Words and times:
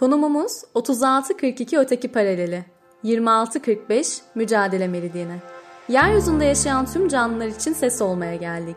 Konumumuz 0.00 0.52
3642 0.74 1.78
öteki 1.78 2.08
paraleli, 2.08 2.64
2645 3.02 4.18
mücadele 4.34 4.88
meridyeni. 4.88 5.36
Yeryüzünde 5.88 6.44
yaşayan 6.44 6.86
tüm 6.86 7.08
canlılar 7.08 7.46
için 7.46 7.72
ses 7.72 8.02
olmaya 8.02 8.36
geldik. 8.36 8.76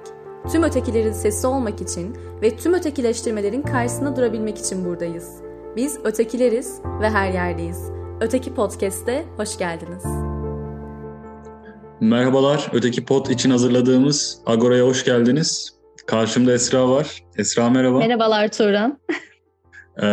Tüm 0.51 0.63
ötekilerin 0.63 1.11
sesi 1.11 1.47
olmak 1.47 1.81
için 1.81 2.17
ve 2.41 2.57
tüm 2.57 2.73
ötekileştirmelerin 2.73 3.61
karşısında 3.61 4.15
durabilmek 4.15 4.57
için 4.57 4.85
buradayız. 4.85 5.29
Biz 5.75 5.99
ötekileriz 6.03 6.79
ve 7.01 7.09
her 7.09 7.31
yerdeyiz. 7.31 7.91
Öteki 8.21 8.53
Podcast'te 8.53 9.25
hoş 9.37 9.57
geldiniz. 9.57 10.03
Merhabalar, 11.99 12.71
Öteki 12.73 13.05
Pod 13.05 13.25
için 13.25 13.49
hazırladığımız 13.49 14.39
Agora'ya 14.45 14.85
hoş 14.85 15.05
geldiniz. 15.05 15.73
Karşımda 16.05 16.53
Esra 16.53 16.89
var. 16.89 17.23
Esra 17.37 17.69
merhaba. 17.69 17.97
Merhabalar 17.97 18.51
Turan. 18.51 18.99
Ee, 20.01 20.05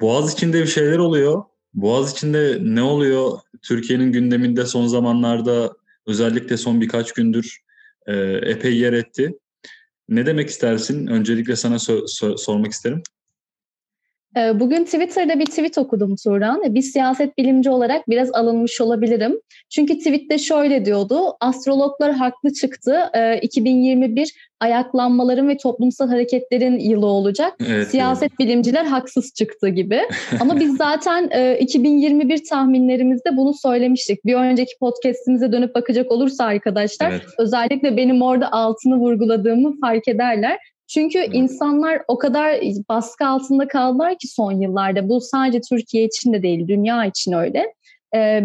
Boğaz 0.00 0.32
içinde 0.32 0.62
bir 0.62 0.66
şeyler 0.66 0.98
oluyor. 0.98 1.44
Boğaz 1.74 2.12
içinde 2.12 2.58
ne 2.62 2.82
oluyor? 2.82 3.38
Türkiye'nin 3.62 4.12
gündeminde 4.12 4.66
son 4.66 4.86
zamanlarda 4.86 5.72
özellikle 6.06 6.56
son 6.56 6.80
birkaç 6.80 7.12
gündür 7.12 7.58
e, 8.06 8.14
epey 8.42 8.76
yer 8.78 8.92
etti. 8.92 9.38
Ne 10.08 10.26
demek 10.26 10.48
istersin? 10.48 11.06
Öncelikle 11.06 11.56
sana 11.56 11.74
so- 11.74 12.04
so- 12.04 12.38
sormak 12.38 12.72
isterim. 12.72 13.02
Ee, 14.36 14.60
bugün 14.60 14.84
Twitter'da 14.84 15.38
bir 15.38 15.46
tweet 15.46 15.78
okudum 15.78 16.16
Turan. 16.24 16.74
Bir 16.74 16.82
siyaset 16.82 17.38
bilimci 17.38 17.70
olarak 17.70 18.08
biraz 18.08 18.30
alınmış 18.34 18.80
olabilirim. 18.80 19.40
Çünkü 19.70 19.98
tweette 19.98 20.38
şöyle 20.38 20.84
diyordu. 20.84 21.36
Astrologlar 21.40 22.12
haklı 22.12 22.52
çıktı. 22.52 23.10
2021 23.42 24.22
ee, 24.22 24.24
ayaklanmaların 24.60 25.48
ve 25.48 25.56
toplumsal 25.56 26.08
hareketlerin 26.08 26.78
yılı 26.78 27.06
olacak. 27.06 27.54
Evet, 27.68 27.88
siyaset 27.88 28.30
evet. 28.30 28.38
bilimciler 28.38 28.84
haksız 28.84 29.32
çıktı 29.34 29.68
gibi. 29.68 30.00
Ama 30.40 30.60
biz 30.60 30.76
zaten 30.76 31.56
2021 31.60 32.34
e, 32.34 32.42
tahminlerimizde 32.42 33.36
bunu 33.36 33.54
söylemiştik. 33.54 34.24
Bir 34.24 34.34
önceki 34.34 34.72
podcast'imize 34.80 35.52
dönüp 35.52 35.74
bakacak 35.74 36.12
olursa 36.12 36.44
arkadaşlar 36.44 37.10
evet. 37.10 37.22
özellikle 37.38 37.96
benim 37.96 38.22
orada 38.22 38.52
altını 38.52 38.96
vurguladığımı 38.96 39.80
fark 39.80 40.08
ederler. 40.08 40.58
Çünkü 40.94 41.18
evet. 41.18 41.30
insanlar 41.32 42.02
o 42.08 42.18
kadar 42.18 42.60
baskı 42.88 43.26
altında 43.26 43.68
kaldılar 43.68 44.18
ki 44.18 44.28
son 44.28 44.52
yıllarda. 44.52 45.08
Bu 45.08 45.20
sadece 45.20 45.60
Türkiye 45.60 46.04
için 46.04 46.32
de 46.32 46.42
değil, 46.42 46.68
dünya 46.68 47.04
için 47.04 47.32
öyle. 47.32 47.74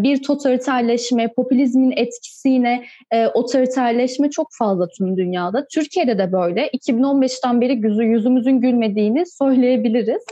Bir 0.03 0.23
totaliterleşme, 0.23 1.33
popülizmin 1.33 1.91
etkisiyle 1.91 2.83
e, 3.11 3.27
otoriterleşme 3.27 4.29
çok 4.29 4.47
fazla 4.51 4.87
tüm 4.87 5.17
dünyada. 5.17 5.67
Türkiye'de 5.73 6.17
de 6.17 6.31
böyle. 6.31 6.67
2015'ten 6.67 7.61
beri 7.61 7.73
yüzü, 7.73 8.03
yüzümüzün 8.03 8.61
gülmediğini 8.61 9.25
söyleyebiliriz. 9.25 10.23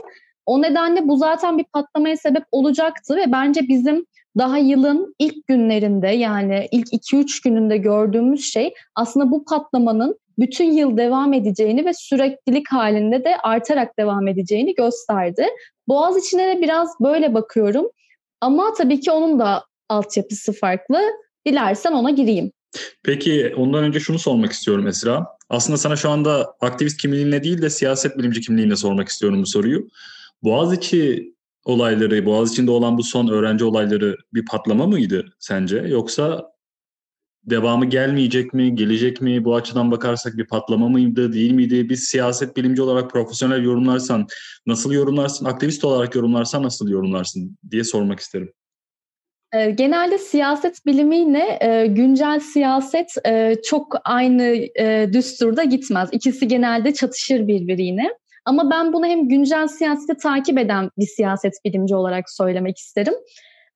O 0.46 0.62
nedenle 0.62 1.08
bu 1.08 1.18
zaten 1.18 1.58
bir 1.58 1.64
patlamaya 1.64 2.18
sebep 2.18 2.44
olacaktı 2.52 3.16
ve 3.16 3.32
bence 3.32 3.62
bizim 3.68 4.06
daha 4.38 4.58
yılın 4.58 5.16
ilk 5.20 5.48
günlerinde 5.48 6.08
yani 6.08 6.68
ilk 6.72 6.88
2-3 6.88 7.44
gününde 7.44 7.78
gördüğümüz 7.78 8.54
şey 8.54 8.74
aslında 8.96 9.32
bu 9.32 9.46
patlamanın 9.46 10.20
bütün 10.40 10.72
yıl 10.72 10.98
devam 10.98 11.34
edeceğini 11.34 11.86
ve 11.86 11.94
süreklilik 11.94 12.72
halinde 12.72 13.24
de 13.24 13.38
artarak 13.38 14.00
devam 14.00 14.28
edeceğini 14.28 14.76
gösterdi. 14.76 15.46
Boğaz 15.88 16.26
içine 16.26 16.58
de 16.58 16.62
biraz 16.62 16.90
böyle 17.02 17.34
bakıyorum. 17.34 17.86
Ama 18.42 18.74
tabii 18.78 19.00
ki 19.00 19.12
onun 19.12 19.40
da 19.40 19.64
altyapısı 19.90 20.54
farklı. 20.54 21.00
Dilersen 21.48 21.92
ona 21.92 22.10
gireyim. 22.10 22.52
Peki 23.04 23.54
ondan 23.58 23.84
önce 23.84 24.00
şunu 24.00 24.20
sormak 24.20 24.52
istiyorum 24.52 24.88
Esra. 24.88 25.26
Aslında 25.50 25.78
sana 25.78 25.96
şu 25.96 26.10
anda 26.10 26.56
aktivist 26.62 27.02
kimliğinle 27.02 27.44
değil 27.44 27.62
de 27.62 27.70
siyaset 27.70 28.18
bilimci 28.18 28.42
kimliğinle 28.42 28.76
sormak 28.76 29.10
istiyorum 29.10 29.42
bu 29.42 29.46
soruyu. 29.46 29.88
Boğaziçi 30.44 31.35
olayları, 31.66 32.26
Boğaziçi'nde 32.26 32.72
olan 32.72 32.98
bu 32.98 33.04
son 33.04 33.28
öğrenci 33.28 33.66
olayları 33.66 34.16
bir 34.34 34.46
patlama 34.46 34.88
mıydı 34.88 35.26
sence? 35.40 35.78
Yoksa 35.78 36.56
devamı 37.44 37.86
gelmeyecek 37.86 38.54
mi, 38.54 38.76
gelecek 38.76 39.22
mi? 39.22 39.46
Bu 39.46 39.56
açıdan 39.56 39.92
bakarsak 39.92 40.38
bir 40.38 40.48
patlama 40.48 40.90
mıydı, 40.90 41.34
değil 41.34 41.52
miydi? 41.52 41.90
Biz 41.90 42.04
siyaset 42.04 42.58
bilimci 42.58 42.82
olarak 42.82 43.12
profesyonel 43.12 43.64
yorumlarsan 43.64 44.28
nasıl 44.66 44.92
yorumlarsın? 44.92 45.46
Aktivist 45.46 45.84
olarak 45.86 46.16
yorumlarsan 46.16 46.64
nasıl 46.64 46.90
yorumlarsın 46.90 47.58
diye 47.72 47.84
sormak 47.84 48.20
isterim. 48.20 48.54
Ee, 49.54 49.72
genelde 49.72 50.18
siyaset 50.18 50.86
bilimiyle 50.86 51.60
e, 51.62 51.88
güncel 51.88 52.40
siyaset 52.40 53.14
e, 53.28 53.56
çok 53.64 53.96
aynı 54.04 54.44
e, 54.80 55.10
düsturda 55.14 55.64
gitmez. 55.64 56.10
İkisi 56.12 56.48
genelde 56.48 56.94
çatışır 56.94 57.48
birbirine. 57.48 58.10
Ama 58.46 58.72
ben 58.72 58.94
bunu 58.94 59.06
hem 59.06 59.28
güncel 59.28 59.68
siyaseti 59.68 60.18
takip 60.18 60.58
eden 60.58 60.90
bir 60.98 61.08
siyaset 61.08 61.54
bilimci 61.66 61.96
olarak 61.96 62.30
söylemek 62.30 62.78
isterim. 62.78 63.14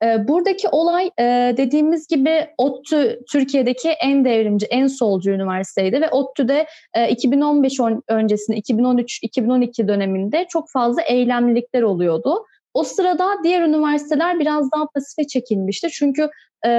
Ee, 0.03 0.28
buradaki 0.28 0.68
olay 0.69 1.12
e, 1.19 1.53
dediğimiz 1.57 2.07
gibi 2.07 2.47
ODTÜ 2.57 3.19
Türkiye'deki 3.31 3.90
en 3.90 4.25
devrimci, 4.25 4.66
en 4.66 4.88
solcu 4.88 5.31
üniversiteydi 5.31 6.02
ve 6.02 6.09
ODTÜ'de 6.09 6.66
2015 7.09 7.79
e, 7.79 7.84
öncesinde 8.08 8.58
2013-2012 8.58 9.88
döneminde 9.88 10.46
çok 10.50 10.72
fazla 10.72 11.02
eylemlilikler 11.02 11.81
oluyordu. 11.81 12.46
O 12.74 12.84
sırada 12.84 13.28
diğer 13.44 13.62
üniversiteler 13.62 14.40
biraz 14.40 14.72
daha 14.72 14.85
pasife 14.96 15.28
çekilmişti. 15.28 15.90
Çünkü 15.91 16.29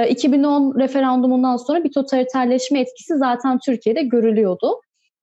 2010 0.09 0.79
e, 0.79 0.83
referandumundan 0.83 1.57
sonra 1.57 1.83
bir 1.83 1.91
totaliterleşme 1.91 2.79
etkisi 2.79 3.17
zaten 3.17 3.59
Türkiye'de 3.65 4.01
görülüyordu. 4.01 4.81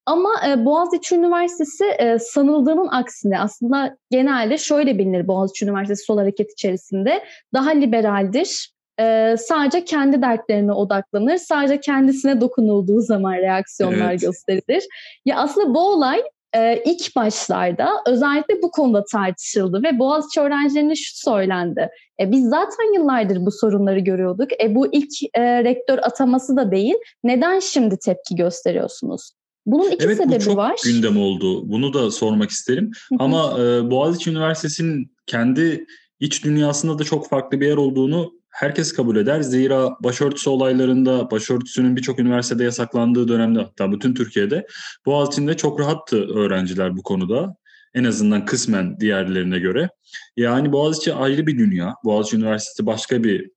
Ama 0.09 0.31
e, 0.49 0.65
Boğaziçi 0.65 1.15
Üniversitesi 1.15 1.85
e, 1.85 2.19
sanıldığının 2.19 2.89
aksine 2.91 3.41
aslında 3.41 3.97
genelde 4.11 4.59
şöyle 4.59 4.99
bilinir 4.99 5.29
Boğaziçi 5.29 5.65
Üniversitesi 5.65 6.05
Sol 6.05 6.19
Hareket 6.19 6.53
içerisinde 6.53 7.25
daha 7.55 7.71
liberaldir. 7.71 8.73
E, 9.01 9.35
sadece 9.39 9.85
kendi 9.85 10.23
dertlerine 10.23 10.73
odaklanır. 10.73 11.37
Sadece 11.37 11.81
kendisine 11.81 12.41
dokunulduğu 12.41 13.01
zaman 13.01 13.33
reaksiyonlar 13.33 14.11
evet. 14.11 14.21
gösterilir. 14.21 14.85
Ya 15.25 15.37
aslında 15.37 15.75
bu 15.75 15.81
olay 15.81 16.23
e, 16.57 16.83
ilk 16.85 17.17
başlarda 17.17 17.91
özellikle 18.07 18.63
bu 18.63 18.71
konuda 18.71 19.05
tartışıldı 19.13 19.83
ve 19.83 19.99
Boğaziçi 19.99 20.41
öğrencilerine 20.41 20.95
şu 20.95 21.17
söylendi. 21.17 21.89
E, 22.21 22.33
biz 22.33 22.49
zaten 22.49 22.95
yıllardır 22.95 23.47
bu 23.47 23.51
sorunları 23.51 23.99
görüyorduk. 23.99 24.63
E, 24.63 24.75
bu 24.75 24.93
ilk 24.93 25.13
e, 25.35 25.65
rektör 25.65 25.99
ataması 25.99 26.57
da 26.57 26.71
değil. 26.71 26.97
Neden 27.25 27.59
şimdi 27.59 27.99
tepki 27.99 28.37
gösteriyorsunuz? 28.37 29.33
Bunun 29.69 29.91
iki 29.91 30.05
evet, 30.05 30.17
sebebi 30.17 30.37
bu 30.37 30.45
çok 30.45 30.57
var. 30.57 30.81
gündem 30.85 31.17
oldu. 31.17 31.69
Bunu 31.69 31.95
da 31.95 32.11
sormak 32.11 32.51
isterim. 32.51 32.91
Ama 33.19 33.61
e, 33.61 33.91
Boğaziçi 33.91 34.31
Üniversitesi'nin 34.31 35.13
kendi 35.27 35.87
iç 36.21 36.45
dünyasında 36.45 36.99
da 36.99 37.05
çok 37.05 37.29
farklı 37.29 37.61
bir 37.61 37.67
yer 37.67 37.77
olduğunu 37.77 38.33
herkes 38.51 38.93
kabul 38.93 39.17
eder. 39.17 39.41
Zira 39.41 39.91
başörtüsü 40.03 40.51
olaylarında 40.51 41.31
başörtüsünün 41.31 41.97
birçok 41.97 42.19
üniversitede 42.19 42.65
yasaklandığı 42.65 43.29
dönemde 43.29 43.59
hatta 43.59 43.93
bütün 43.93 44.15
Türkiye'de 44.15 44.67
Boğaziçi'nde 45.07 45.57
çok 45.57 45.81
rahattı 45.81 46.35
öğrenciler 46.35 46.97
bu 46.97 47.03
konuda. 47.03 47.57
En 47.95 48.05
azından 48.05 48.45
kısmen 48.45 49.01
diğerlerine 49.01 49.59
göre. 49.59 49.89
Yani 50.37 50.73
Boğaziçi 50.73 51.15
ayrı 51.15 51.47
bir 51.47 51.59
dünya. 51.59 51.95
Boğaziçi 52.05 52.37
Üniversitesi 52.37 52.87
başka 52.87 53.25
bir 53.25 53.51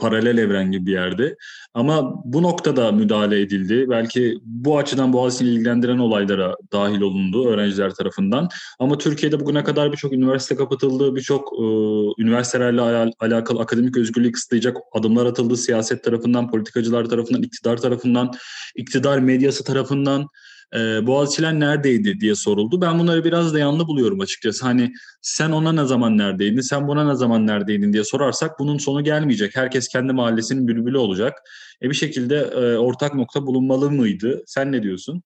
paralel 0.00 0.38
evren 0.38 0.72
gibi 0.72 0.86
bir 0.86 0.92
yerde. 0.92 1.36
Ama 1.74 2.22
bu 2.24 2.42
noktada 2.42 2.92
müdahale 2.92 3.40
edildi. 3.40 3.86
Belki 3.90 4.38
bu 4.44 4.78
açıdan 4.78 5.12
Boğaziçi'ni 5.12 5.48
ilgilendiren 5.48 5.98
olaylara 5.98 6.56
dahil 6.72 7.00
olundu 7.00 7.48
öğrenciler 7.48 7.94
tarafından. 7.94 8.48
Ama 8.78 8.98
Türkiye'de 8.98 9.40
bugüne 9.40 9.64
kadar 9.64 9.92
birçok 9.92 10.12
üniversite 10.12 10.56
kapatıldı, 10.56 11.14
birçok 11.16 11.52
e, 11.52 11.64
üniversitelerle 12.22 12.80
al- 12.80 13.12
alakalı 13.20 13.60
akademik 13.60 13.96
özgürlüğü 13.96 14.32
kısıtlayacak 14.32 14.76
adımlar 14.92 15.26
atıldı. 15.26 15.56
Siyaset 15.56 16.04
tarafından, 16.04 16.50
politikacılar 16.50 17.04
tarafından, 17.04 17.42
iktidar 17.42 17.76
tarafından, 17.76 18.32
iktidar 18.76 19.18
medyası 19.18 19.64
tarafından 19.64 20.28
e, 20.74 21.06
Boğaziçi'ler 21.06 21.60
neredeydi 21.60 22.20
diye 22.20 22.34
soruldu. 22.34 22.80
Ben 22.80 22.98
bunları 22.98 23.24
biraz 23.24 23.54
da 23.54 23.58
yanlı 23.58 23.86
buluyorum 23.86 24.20
açıkçası. 24.20 24.64
Hani 24.64 24.92
sen 25.22 25.50
ona 25.50 25.72
ne 25.72 25.84
zaman 25.84 26.18
neredeydin, 26.18 26.60
sen 26.60 26.88
buna 26.88 27.08
ne 27.10 27.14
zaman 27.14 27.46
neredeydin 27.46 27.92
diye 27.92 28.04
sorarsak 28.04 28.58
bunun 28.58 28.78
sonu 28.78 29.04
gelmeyecek. 29.04 29.56
Herkes 29.56 29.88
kendi 29.88 30.12
mahallesinin 30.12 30.68
bülbülü 30.68 30.98
olacak. 30.98 31.32
E 31.82 31.90
bir 31.90 31.94
şekilde 31.94 32.36
e, 32.36 32.76
ortak 32.76 33.14
nokta 33.14 33.46
bulunmalı 33.46 33.90
mıydı? 33.90 34.42
Sen 34.46 34.72
ne 34.72 34.82
diyorsun? 34.82 35.22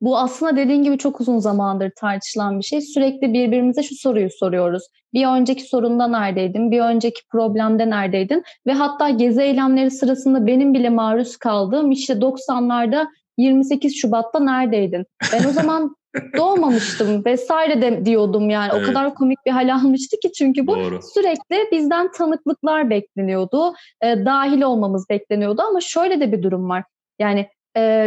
Bu 0.00 0.18
aslında 0.18 0.56
dediğin 0.56 0.82
gibi 0.82 0.98
çok 0.98 1.20
uzun 1.20 1.38
zamandır 1.38 1.90
tartışılan 1.96 2.58
bir 2.58 2.64
şey. 2.64 2.80
Sürekli 2.80 3.32
birbirimize 3.32 3.82
şu 3.82 3.94
soruyu 3.94 4.28
soruyoruz. 4.30 4.82
Bir 5.14 5.26
önceki 5.26 5.62
sorunda 5.62 6.06
neredeydin? 6.06 6.70
Bir 6.70 6.80
önceki 6.80 7.20
problemde 7.28 7.90
neredeydin? 7.90 8.42
Ve 8.66 8.72
hatta 8.72 9.10
gezi 9.10 9.42
eylemleri 9.42 9.90
sırasında 9.90 10.46
benim 10.46 10.74
bile 10.74 10.90
maruz 10.90 11.36
kaldığım 11.36 11.90
işte 11.90 12.12
90'larda 12.12 13.06
28 13.38 13.96
Şubat'ta 13.96 14.40
neredeydin? 14.40 15.06
Ben 15.32 15.48
o 15.48 15.52
zaman 15.52 15.96
doğmamıştım 16.36 17.24
vesaire 17.24 17.82
de 17.82 18.06
diyordum 18.06 18.50
yani. 18.50 18.70
Evet. 18.74 18.82
O 18.82 18.86
kadar 18.86 19.14
komik 19.14 19.38
bir 19.46 19.50
hal 19.50 19.74
almıştı 19.74 20.16
ki 20.22 20.32
çünkü 20.32 20.66
bu 20.66 20.76
Doğru. 20.76 21.00
sürekli 21.14 21.68
bizden 21.72 22.12
tanıklıklar 22.12 22.90
bekleniyordu. 22.90 23.74
E, 24.02 24.24
dahil 24.24 24.62
olmamız 24.62 25.08
bekleniyordu 25.10 25.62
ama 25.62 25.80
şöyle 25.80 26.20
de 26.20 26.32
bir 26.32 26.42
durum 26.42 26.68
var. 26.68 26.84
Yani 27.18 27.48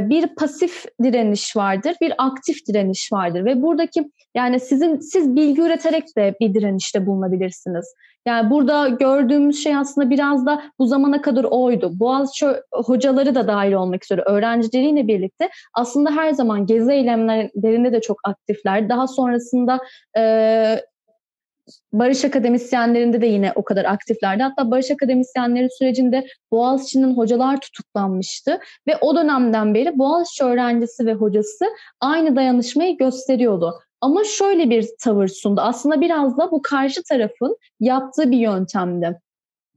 bir 0.10 0.28
pasif 0.28 0.86
direniş 1.04 1.56
vardır, 1.56 1.96
bir 2.02 2.14
aktif 2.18 2.68
direniş 2.68 3.14
vardır 3.14 3.46
ve 3.46 3.62
buradaki 3.62 4.12
yani 4.36 4.60
sizin 4.60 5.00
siz 5.00 5.36
bilgi 5.36 5.62
üreterek 5.62 6.18
de 6.18 6.36
bir 6.42 6.54
direnişte 6.54 7.06
bulunabilirsiniz. 7.06 7.94
Yani 8.28 8.50
burada 8.50 8.88
gördüğümüz 8.88 9.64
şey 9.64 9.76
aslında 9.76 10.10
biraz 10.10 10.46
da 10.46 10.62
bu 10.80 10.86
zamana 10.86 11.22
kadar 11.22 11.44
oydu. 11.44 11.92
Boğaziçi 12.00 12.48
hocaları 12.72 13.36
da 13.36 13.48
dahil 13.48 13.74
olmak 13.74 14.04
üzere 14.04 14.22
öğrencileriyle 14.22 15.08
birlikte 15.08 15.50
aslında 15.74 16.12
her 16.12 16.32
zaman 16.32 16.66
gezi 16.66 16.92
eylemlerinde 16.92 17.92
de 17.92 18.02
çok 18.02 18.18
aktifler. 18.24 18.90
Daha 18.90 19.08
sonrasında 19.08 19.80
e, 20.18 20.24
Barış 21.94 22.26
akademisyenlerinde 22.26 23.22
de 23.22 23.26
yine 23.26 23.52
o 23.56 23.64
kadar 23.64 23.86
aktiflerdi. 23.86 24.44
Hatta 24.44 24.72
Barış 24.72 24.92
akademisyenleri 24.92 25.68
sürecinde 25.72 26.28
Boğaziçi'nin 26.52 27.18
hocalar 27.18 27.60
tutuklanmıştı 27.62 28.60
ve 28.88 28.98
o 29.02 29.16
dönemden 29.16 29.74
beri 29.74 30.00
Boğaziçi 30.00 30.44
öğrencisi 30.44 31.06
ve 31.06 31.14
hocası 31.14 31.66
aynı 32.02 32.36
dayanışmayı 32.36 32.98
gösteriyordu. 32.98 33.74
Ama 34.02 34.24
şöyle 34.24 34.70
bir 34.70 34.88
tavır 35.04 35.28
sundu. 35.28 35.62
Aslında 35.62 36.02
biraz 36.02 36.38
da 36.38 36.52
bu 36.52 36.62
karşı 36.62 37.04
tarafın 37.04 37.58
yaptığı 37.80 38.32
bir 38.32 38.38
yöntemdi. 38.38 39.20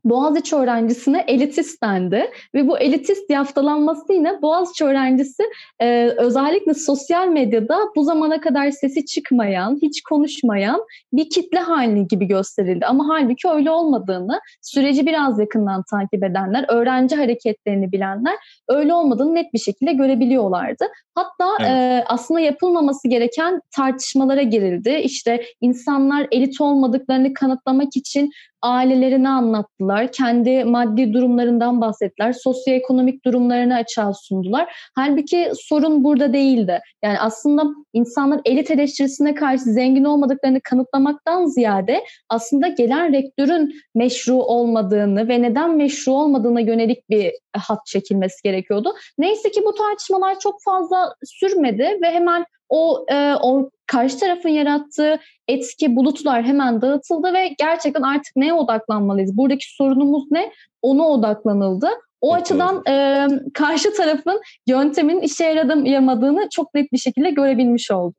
Boğaziçi 0.05 0.57
öğrencisine 0.57 1.25
elitist 1.29 1.83
dendi 1.83 2.31
ve 2.55 2.69
bu 2.69 2.79
elitist 2.79 3.31
yaftalanmasıyla 3.31 4.43
Boğaziçi 4.43 4.85
öğrencisi 4.85 5.43
e, 5.81 6.07
özellikle 6.17 6.75
sosyal 6.75 7.29
medyada 7.29 7.79
bu 7.97 8.05
zamana 8.05 8.41
kadar 8.41 8.71
sesi 8.71 9.07
çıkmayan, 9.07 9.79
hiç 9.83 10.03
konuşmayan 10.03 10.81
bir 11.13 11.31
kitle 11.31 11.59
haline 11.59 12.03
gibi 12.03 12.27
gösterildi. 12.27 12.87
Ama 12.87 13.09
halbuki 13.09 13.49
öyle 13.49 13.71
olmadığını 13.71 14.41
süreci 14.63 15.07
biraz 15.07 15.39
yakından 15.39 15.83
takip 15.91 16.25
edenler, 16.25 16.65
öğrenci 16.69 17.17
hareketlerini 17.17 17.93
bilenler 17.93 18.35
öyle 18.69 18.95
olmadığını 18.95 19.35
net 19.35 19.55
bir 19.55 19.59
şekilde 19.59 19.93
görebiliyorlardı. 19.93 20.85
Hatta 21.15 21.57
evet. 21.61 21.71
e, 21.71 22.05
aslında 22.09 22.41
yapılmaması 22.41 23.09
gereken 23.09 23.61
tartışmalara 23.77 24.43
girildi. 24.43 24.91
İşte 25.05 25.45
insanlar 25.61 26.27
elit 26.31 26.61
olmadıklarını 26.61 27.35
kanıtlamak 27.35 27.97
için 27.97 28.31
ailelerini 28.63 29.29
anlattılar. 29.29 30.13
Kendi 30.13 30.65
maddi 30.65 31.13
durumlarından 31.13 31.81
bahsettiler. 31.81 32.33
Sosyoekonomik 32.33 33.25
durumlarını 33.25 33.75
açığa 33.75 34.15
sundular. 34.15 34.91
Halbuki 34.95 35.51
sorun 35.55 36.05
burada 36.05 36.33
değildi. 36.33 36.81
Yani 37.05 37.19
aslında 37.19 37.65
insanlar 37.93 38.41
elit 38.45 38.71
eleştirisine 38.71 39.35
karşı 39.35 39.65
zengin 39.65 40.05
olmadıklarını 40.05 40.61
kanıtlamaktan 40.61 41.47
ziyade 41.47 42.05
aslında 42.29 42.69
gelen 42.69 43.13
rektörün 43.13 43.75
meşru 43.95 44.35
olmadığını 44.35 45.29
ve 45.29 45.43
neden 45.43 45.77
meşru 45.77 46.13
olmadığına 46.13 46.61
yönelik 46.61 47.11
bir 47.11 47.33
hat 47.57 47.87
çekilmesi 47.87 48.43
gerekiyordu. 48.43 48.95
Neyse 49.19 49.51
ki 49.51 49.63
bu 49.65 49.75
tartışmalar 49.75 50.39
çok 50.39 50.63
fazla 50.65 51.15
sürmedi 51.25 51.99
ve 52.03 52.11
hemen 52.11 52.45
o, 52.71 53.05
e, 53.09 53.35
o 53.43 53.71
karşı 53.87 54.19
tarafın 54.19 54.49
yarattığı 54.49 55.19
etki 55.49 55.97
bulutlar 55.97 56.43
hemen 56.43 56.83
dağıtıldı 56.83 57.33
ve 57.33 57.55
gerçekten 57.59 58.03
artık 58.03 58.37
neye 58.37 58.53
odaklanmalıyız? 58.53 59.37
Buradaki 59.37 59.75
sorunumuz 59.75 60.25
ne? 60.31 60.53
Ona 60.83 61.09
odaklanıldı. 61.09 61.89
O 62.21 62.35
evet, 62.35 62.43
açıdan 62.43 62.83
e, 62.89 63.27
karşı 63.55 63.95
tarafın 63.95 64.41
yöntemin 64.67 65.21
işe 65.21 65.45
yaramadığını 65.45 66.49
çok 66.53 66.75
net 66.75 66.93
bir 66.93 66.99
şekilde 66.99 67.31
görebilmiş 67.31 67.91
olduk. 67.91 68.17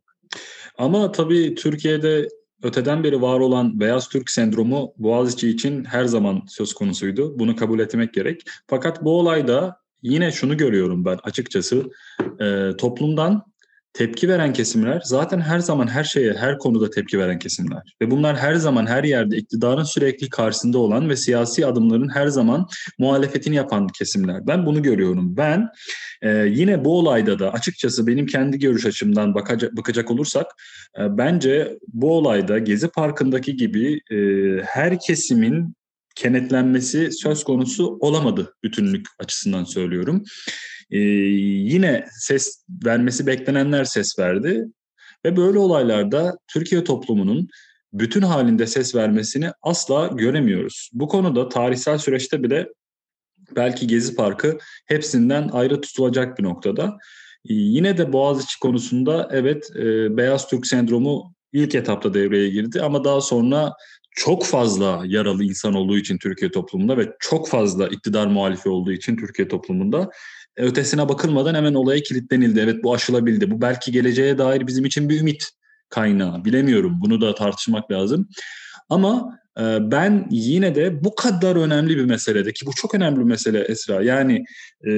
Ama 0.77 1.11
tabii 1.11 1.55
Türkiye'de 1.55 2.27
öteden 2.63 3.03
beri 3.03 3.21
var 3.21 3.39
olan 3.39 3.79
beyaz 3.79 4.09
Türk 4.09 4.29
sendromu 4.29 4.93
Boğaziçi 4.97 5.49
için 5.49 5.83
her 5.83 6.05
zaman 6.05 6.41
söz 6.47 6.73
konusuydu. 6.73 7.39
Bunu 7.39 7.55
kabul 7.55 7.79
etmek 7.79 8.13
gerek. 8.13 8.41
Fakat 8.67 9.03
bu 9.03 9.19
olayda 9.19 9.77
yine 10.01 10.31
şunu 10.31 10.57
görüyorum 10.57 11.05
ben 11.05 11.17
açıkçası. 11.23 11.83
E, 12.39 12.69
toplumdan 12.77 13.50
tepki 13.93 14.29
veren 14.29 14.53
kesimler 14.53 15.01
zaten 15.05 15.39
her 15.39 15.59
zaman 15.59 15.87
her 15.87 16.03
şeye, 16.03 16.33
her 16.33 16.57
konuda 16.57 16.89
tepki 16.89 17.19
veren 17.19 17.39
kesimler. 17.39 17.95
Ve 18.01 18.11
bunlar 18.11 18.37
her 18.37 18.55
zaman 18.55 18.85
her 18.85 19.03
yerde 19.03 19.37
iktidarın 19.37 19.83
sürekli 19.83 20.29
karşısında 20.29 20.77
olan 20.77 21.09
ve 21.09 21.15
siyasi 21.15 21.65
adımların 21.65 22.09
her 22.09 22.27
zaman 22.27 22.67
muhalefetini 22.97 23.55
yapan 23.55 23.87
kesimler. 23.87 24.47
Ben 24.47 24.65
bunu 24.65 24.83
görüyorum. 24.83 25.37
Ben 25.37 25.69
e, 26.21 26.29
yine 26.29 26.85
bu 26.85 26.99
olayda 26.99 27.39
da 27.39 27.53
açıkçası 27.53 28.07
benim 28.07 28.25
kendi 28.25 28.59
görüş 28.59 28.85
açımdan 28.85 29.35
bakacak, 29.35 29.77
bakacak 29.77 30.11
olursak 30.11 30.45
e, 30.99 31.17
bence 31.17 31.77
bu 31.87 32.17
olayda 32.17 32.57
Gezi 32.59 32.87
Parkı'ndaki 32.87 33.55
gibi 33.55 34.01
e, 34.11 34.17
her 34.65 34.99
kesimin 34.99 35.75
kenetlenmesi 36.15 37.11
söz 37.11 37.43
konusu 37.43 37.97
olamadı 37.99 38.53
bütünlük 38.63 39.05
açısından 39.19 39.63
söylüyorum. 39.63 40.23
Ee, 40.91 40.99
yine 40.99 42.05
ses 42.11 42.65
vermesi 42.85 43.27
beklenenler 43.27 43.83
ses 43.83 44.19
verdi 44.19 44.65
ve 45.25 45.37
böyle 45.37 45.59
olaylarda 45.59 46.37
Türkiye 46.47 46.83
toplumunun 46.83 47.47
bütün 47.93 48.21
halinde 48.21 48.67
ses 48.67 48.95
vermesini 48.95 49.51
asla 49.61 50.07
göremiyoruz. 50.07 50.89
Bu 50.93 51.07
konuda 51.07 51.49
tarihsel 51.49 51.97
süreçte 51.97 52.43
bile 52.43 52.67
belki 53.55 53.87
Gezi 53.87 54.15
Parkı 54.15 54.57
hepsinden 54.85 55.49
ayrı 55.53 55.81
tutulacak 55.81 56.39
bir 56.39 56.43
noktada. 56.43 56.97
Ee, 57.49 57.53
yine 57.53 57.97
de 57.97 58.13
Boğaziçi 58.13 58.59
konusunda 58.59 59.29
evet 59.31 59.71
e, 59.75 60.17
Beyaz 60.17 60.47
Türk 60.47 60.67
sendromu 60.67 61.33
ilk 61.53 61.75
etapta 61.75 62.13
devreye 62.13 62.49
girdi 62.49 62.81
ama 62.81 63.03
daha 63.03 63.21
sonra 63.21 63.73
çok 64.11 64.45
fazla 64.45 65.03
yaralı 65.05 65.43
insan 65.43 65.73
olduğu 65.73 65.97
için 65.97 66.17
Türkiye 66.17 66.51
toplumunda 66.51 66.97
ve 66.97 67.15
çok 67.19 67.49
fazla 67.49 67.87
iktidar 67.87 68.27
muhalifi 68.27 68.69
olduğu 68.69 68.91
için 68.91 69.15
Türkiye 69.15 69.47
toplumunda 69.47 70.09
ötesine 70.57 71.09
bakılmadan 71.09 71.55
hemen 71.55 71.73
olaya 71.73 72.03
kilitlenildi. 72.03 72.59
Evet 72.59 72.83
bu 72.83 72.93
aşılabildi. 72.93 73.51
Bu 73.51 73.61
belki 73.61 73.91
geleceğe 73.91 74.37
dair 74.37 74.67
bizim 74.67 74.85
için 74.85 75.09
bir 75.09 75.19
ümit 75.19 75.43
kaynağı. 75.89 76.45
Bilemiyorum. 76.45 76.99
Bunu 77.01 77.21
da 77.21 77.35
tartışmak 77.35 77.91
lazım. 77.91 78.29
Ama 78.89 79.39
e, 79.59 79.91
ben 79.91 80.27
yine 80.31 80.75
de 80.75 81.03
bu 81.03 81.15
kadar 81.15 81.55
önemli 81.55 81.97
bir 81.97 82.05
meselede 82.05 82.53
ki 82.53 82.65
bu 82.65 82.71
çok 82.75 82.95
önemli 82.95 83.19
bir 83.19 83.25
mesele 83.25 83.59
Esra. 83.59 84.03
Yani 84.03 84.43
e, 84.87 84.91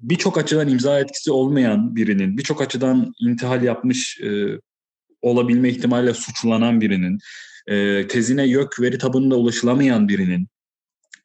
birçok 0.00 0.38
açıdan 0.38 0.68
imza 0.68 1.00
etkisi 1.00 1.32
olmayan 1.32 1.96
birinin, 1.96 2.38
birçok 2.38 2.62
açıdan 2.62 3.12
intihal 3.20 3.62
yapmış 3.62 4.20
e, 4.20 4.46
olabilme 5.22 5.68
ihtimaliyle 5.68 6.14
suçlanan 6.14 6.80
birinin, 6.80 7.18
e, 7.66 8.06
tezine 8.06 8.46
YÖK 8.46 8.80
veri 8.80 8.98
tabanında 8.98 9.36
ulaşılamayan 9.36 10.08
birinin 10.08 10.48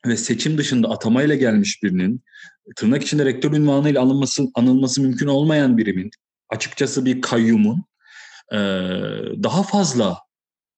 ve 0.08 0.18
seçim 0.18 0.58
dışında 0.58 0.90
atamayla 0.90 1.36
gelmiş 1.36 1.84
birinin, 1.84 2.22
tırnak 2.76 3.04
içinde 3.04 3.26
rektör 3.26 3.52
ünvanıyla 3.52 4.02
anılması, 4.02 4.44
anılması 4.56 5.02
mümkün 5.02 5.28
olmayan 5.28 5.78
birimin, 5.78 6.12
açıkçası 6.50 7.06
bir 7.06 7.22
kayyumun 7.22 7.84
e, 8.52 8.58
daha 9.44 9.64
fazla 9.64 10.18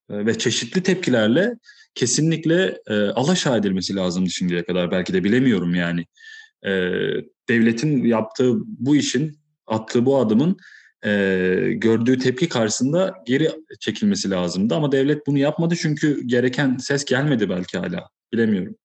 ve 0.09 0.37
çeşitli 0.37 0.83
tepkilerle 0.83 1.53
kesinlikle 1.95 2.77
e, 2.87 2.93
alaşağı 2.93 3.57
edilmesi 3.57 3.95
lazım 3.95 4.29
şimdiye 4.29 4.65
kadar. 4.65 4.91
Belki 4.91 5.13
de 5.13 5.23
bilemiyorum 5.23 5.75
yani. 5.75 6.05
E, 6.65 6.71
devletin 7.49 8.03
yaptığı 8.03 8.53
bu 8.65 8.95
işin, 8.95 9.39
attığı 9.67 10.05
bu 10.05 10.17
adımın 10.17 10.57
e, 11.05 11.11
gördüğü 11.73 12.19
tepki 12.19 12.49
karşısında 12.49 13.13
geri 13.25 13.49
çekilmesi 13.79 14.29
lazımdı. 14.29 14.75
Ama 14.75 14.91
devlet 14.91 15.27
bunu 15.27 15.37
yapmadı 15.37 15.75
çünkü 15.75 16.27
gereken 16.27 16.77
ses 16.77 17.05
gelmedi 17.05 17.49
belki 17.49 17.77
hala. 17.77 18.09
Bilemiyorum. 18.33 18.75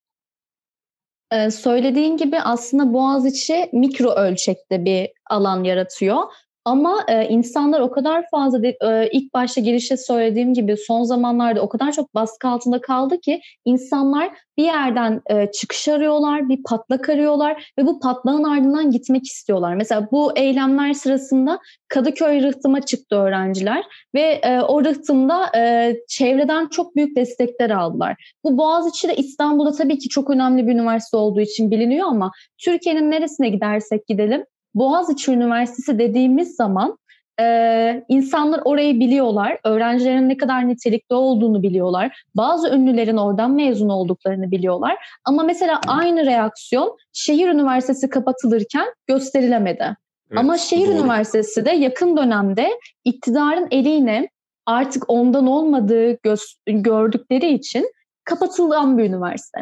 Ee, 1.33 1.51
söylediğin 1.51 2.17
gibi 2.17 2.41
aslında 2.41 2.93
Boğaziçi 2.93 3.71
mikro 3.73 4.11
ölçekte 4.11 4.85
bir 4.85 5.11
alan 5.31 5.65
yaratıyor. 5.65 6.23
Ama 6.65 7.05
e, 7.09 7.29
insanlar 7.29 7.81
o 7.81 7.91
kadar 7.91 8.25
fazla 8.31 8.63
de, 8.63 8.77
e, 8.83 9.09
ilk 9.13 9.35
başta 9.35 9.61
girişte 9.61 9.97
söylediğim 9.97 10.55
gibi 10.55 10.77
son 10.77 11.03
zamanlarda 11.03 11.61
o 11.61 11.69
kadar 11.69 11.93
çok 11.93 12.15
baskı 12.15 12.49
altında 12.49 12.81
kaldı 12.81 13.21
ki 13.21 13.41
insanlar 13.65 14.31
bir 14.59 14.65
yerden 14.65 15.23
e, 15.31 15.51
çıkış 15.53 15.89
arıyorlar, 15.89 16.49
bir 16.49 16.63
patlak 16.63 17.09
arıyorlar 17.09 17.73
ve 17.79 17.87
bu 17.87 18.01
patlağın 18.01 18.45
ardından 18.45 18.91
gitmek 18.91 19.27
istiyorlar. 19.27 19.75
Mesela 19.75 20.09
bu 20.13 20.39
eylemler 20.39 20.93
sırasında 20.93 21.59
Kadıköy 21.89 22.43
rıhtıma 22.43 22.81
çıktı 22.81 23.17
öğrenciler 23.17 23.85
ve 24.15 24.41
e, 24.43 24.61
o 24.61 24.85
rıhtımda 24.85 25.57
e, 25.57 25.95
çevreden 26.09 26.69
çok 26.69 26.97
büyük 26.97 27.17
destekler 27.17 27.71
aldılar. 27.71 28.33
Bu 28.45 28.59
Boğaziçi 28.59 29.09
de 29.09 29.17
İstanbul'da 29.17 29.73
tabii 29.73 29.99
ki 29.99 30.09
çok 30.09 30.31
önemli 30.31 30.67
bir 30.67 30.73
üniversite 30.73 31.17
olduğu 31.17 31.41
için 31.41 31.71
biliniyor 31.71 32.07
ama 32.07 32.31
Türkiye'nin 32.59 33.11
neresine 33.11 33.49
gidersek 33.49 34.07
gidelim 34.07 34.45
Boğaziçi 34.75 35.33
Üniversitesi 35.33 35.99
dediğimiz 35.99 36.57
zaman 36.57 36.99
e, 37.41 38.05
insanlar 38.09 38.61
orayı 38.65 39.01
biliyorlar. 39.01 39.59
Öğrencilerin 39.65 40.29
ne 40.29 40.37
kadar 40.37 40.69
nitelikli 40.69 41.15
olduğunu 41.15 41.63
biliyorlar. 41.63 42.23
Bazı 42.35 42.75
ünlülerin 42.75 43.17
oradan 43.17 43.51
mezun 43.51 43.89
olduklarını 43.89 44.51
biliyorlar. 44.51 44.97
Ama 45.25 45.43
mesela 45.43 45.81
aynı 45.87 46.27
reaksiyon 46.27 46.97
şehir 47.13 47.49
üniversitesi 47.49 48.09
kapatılırken 48.09 48.87
gösterilemedi. 49.07 49.97
Evet, 50.31 50.41
Ama 50.41 50.59
şehir 50.59 50.87
doğru. 50.87 50.95
üniversitesi 50.95 51.65
de 51.65 51.71
yakın 51.71 52.17
dönemde 52.17 52.69
iktidarın 53.05 53.69
eliyle 53.71 54.29
artık 54.67 55.11
ondan 55.11 55.47
olmadığı 55.47 56.19
göz, 56.23 56.57
gördükleri 56.67 57.53
için 57.53 57.93
kapatılan 58.25 58.99
bir 58.99 59.05
üniversite. 59.05 59.61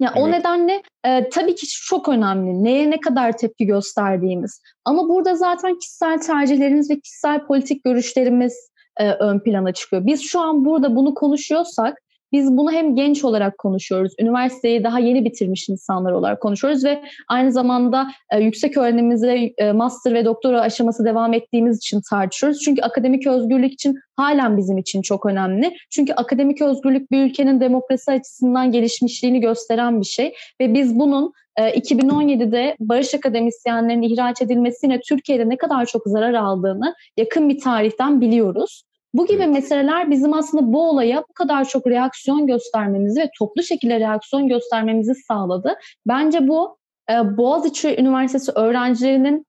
Ya 0.00 0.12
evet. 0.16 0.26
o 0.26 0.30
nedenle 0.30 0.82
e, 1.04 1.28
tabii 1.28 1.54
ki 1.54 1.66
çok 1.68 2.08
önemli. 2.08 2.64
Neye 2.64 2.90
ne 2.90 3.00
kadar 3.00 3.36
tepki 3.36 3.66
gösterdiğimiz. 3.66 4.62
Ama 4.84 5.08
burada 5.08 5.36
zaten 5.36 5.78
kişisel 5.78 6.18
tercihlerimiz 6.18 6.90
ve 6.90 7.00
kişisel 7.00 7.46
politik 7.46 7.84
görüşlerimiz 7.84 8.70
e, 8.96 9.10
ön 9.10 9.40
plana 9.40 9.72
çıkıyor. 9.72 10.06
Biz 10.06 10.22
şu 10.22 10.40
an 10.40 10.64
burada 10.64 10.96
bunu 10.96 11.14
konuşuyorsak 11.14 11.98
biz 12.32 12.56
bunu 12.56 12.72
hem 12.72 12.94
genç 12.94 13.24
olarak 13.24 13.58
konuşuyoruz, 13.58 14.12
üniversiteyi 14.20 14.84
daha 14.84 14.98
yeni 14.98 15.24
bitirmiş 15.24 15.68
insanlar 15.68 16.12
olarak 16.12 16.40
konuşuyoruz 16.40 16.84
ve 16.84 17.02
aynı 17.28 17.52
zamanda 17.52 18.10
e, 18.32 18.40
yüksek 18.40 18.76
öğrenimimize 18.76 19.52
e, 19.58 19.72
master 19.72 20.14
ve 20.14 20.24
doktora 20.24 20.60
aşaması 20.60 21.04
devam 21.04 21.32
ettiğimiz 21.32 21.76
için 21.76 22.00
tartışıyoruz. 22.10 22.60
Çünkü 22.64 22.82
akademik 22.82 23.26
özgürlük 23.26 23.72
için 23.72 23.98
halen 24.16 24.56
bizim 24.56 24.78
için 24.78 25.02
çok 25.02 25.26
önemli. 25.26 25.76
Çünkü 25.90 26.12
akademik 26.12 26.62
özgürlük 26.62 27.10
bir 27.10 27.24
ülkenin 27.24 27.60
demokrasi 27.60 28.10
açısından 28.10 28.72
gelişmişliğini 28.72 29.40
gösteren 29.40 30.00
bir 30.00 30.06
şey 30.06 30.34
ve 30.60 30.74
biz 30.74 30.98
bunun 30.98 31.32
2017'de 31.58 32.62
e, 32.62 32.76
barış 32.80 33.14
akademisyenlerinin 33.14 34.02
ihraç 34.02 34.42
edilmesiyle 34.42 35.00
Türkiye'de 35.00 35.48
ne 35.48 35.56
kadar 35.56 35.86
çok 35.86 36.02
zarar 36.06 36.34
aldığını 36.34 36.94
yakın 37.16 37.48
bir 37.48 37.60
tarihten 37.60 38.20
biliyoruz. 38.20 38.82
Bu 39.14 39.26
gibi 39.26 39.42
evet. 39.42 39.54
meseleler 39.54 40.10
bizim 40.10 40.32
aslında 40.32 40.72
bu 40.72 40.90
olaya 40.90 41.24
bu 41.28 41.32
kadar 41.32 41.64
çok 41.64 41.86
reaksiyon 41.86 42.46
göstermemizi 42.46 43.20
ve 43.20 43.30
toplu 43.38 43.62
şekilde 43.62 44.00
reaksiyon 44.00 44.48
göstermemizi 44.48 45.14
sağladı. 45.14 45.74
Bence 46.06 46.48
bu 46.48 46.78
e, 47.10 47.36
Boğaziçi 47.36 47.96
Üniversitesi 47.98 48.52
öğrencilerinin 48.52 49.46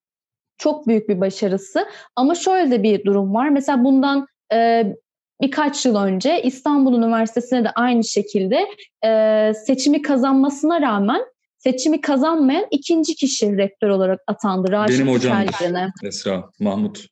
çok 0.58 0.88
büyük 0.88 1.10
bir 1.10 1.22
başarısı. 1.22 1.86
Ama 2.16 2.36
şöyle 2.36 2.72
de 2.72 2.84
bir 2.84 3.06
durum 3.06 3.34
var. 3.34 3.50
Mesela 3.50 3.84
bundan 3.84 4.28
e, 4.54 4.84
birkaç 5.42 5.86
yıl 5.86 5.96
önce 5.96 6.42
İstanbul 6.44 6.98
Üniversitesi'ne 6.98 7.64
de 7.64 7.70
aynı 7.70 8.04
şekilde 8.04 8.68
e, 9.06 9.54
seçimi 9.66 10.02
kazanmasına 10.02 10.82
rağmen 10.82 11.22
seçimi 11.58 12.02
kazanmayan 12.02 12.66
ikinci 12.72 13.16
kişi 13.16 13.58
rektör 13.58 13.90
olarak 13.90 14.20
atandı. 14.28 14.72
Raşit 14.72 15.00
Benim 15.00 15.14
hocam 15.14 15.38
Esra, 16.04 16.50
Mahmut. 16.60 17.06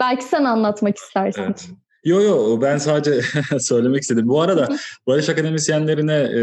Belki 0.00 0.24
sen 0.24 0.44
anlatmak 0.44 0.96
istersin. 0.96 1.42
Evet. 1.42 1.68
Yo 2.06 2.22
yo 2.22 2.60
ben 2.60 2.78
sadece 2.78 3.20
söylemek 3.58 4.02
istedim. 4.02 4.28
Bu 4.28 4.40
arada 4.40 4.68
Barış 5.06 5.28
Akademisyenlerine 5.28 6.14
e, 6.14 6.40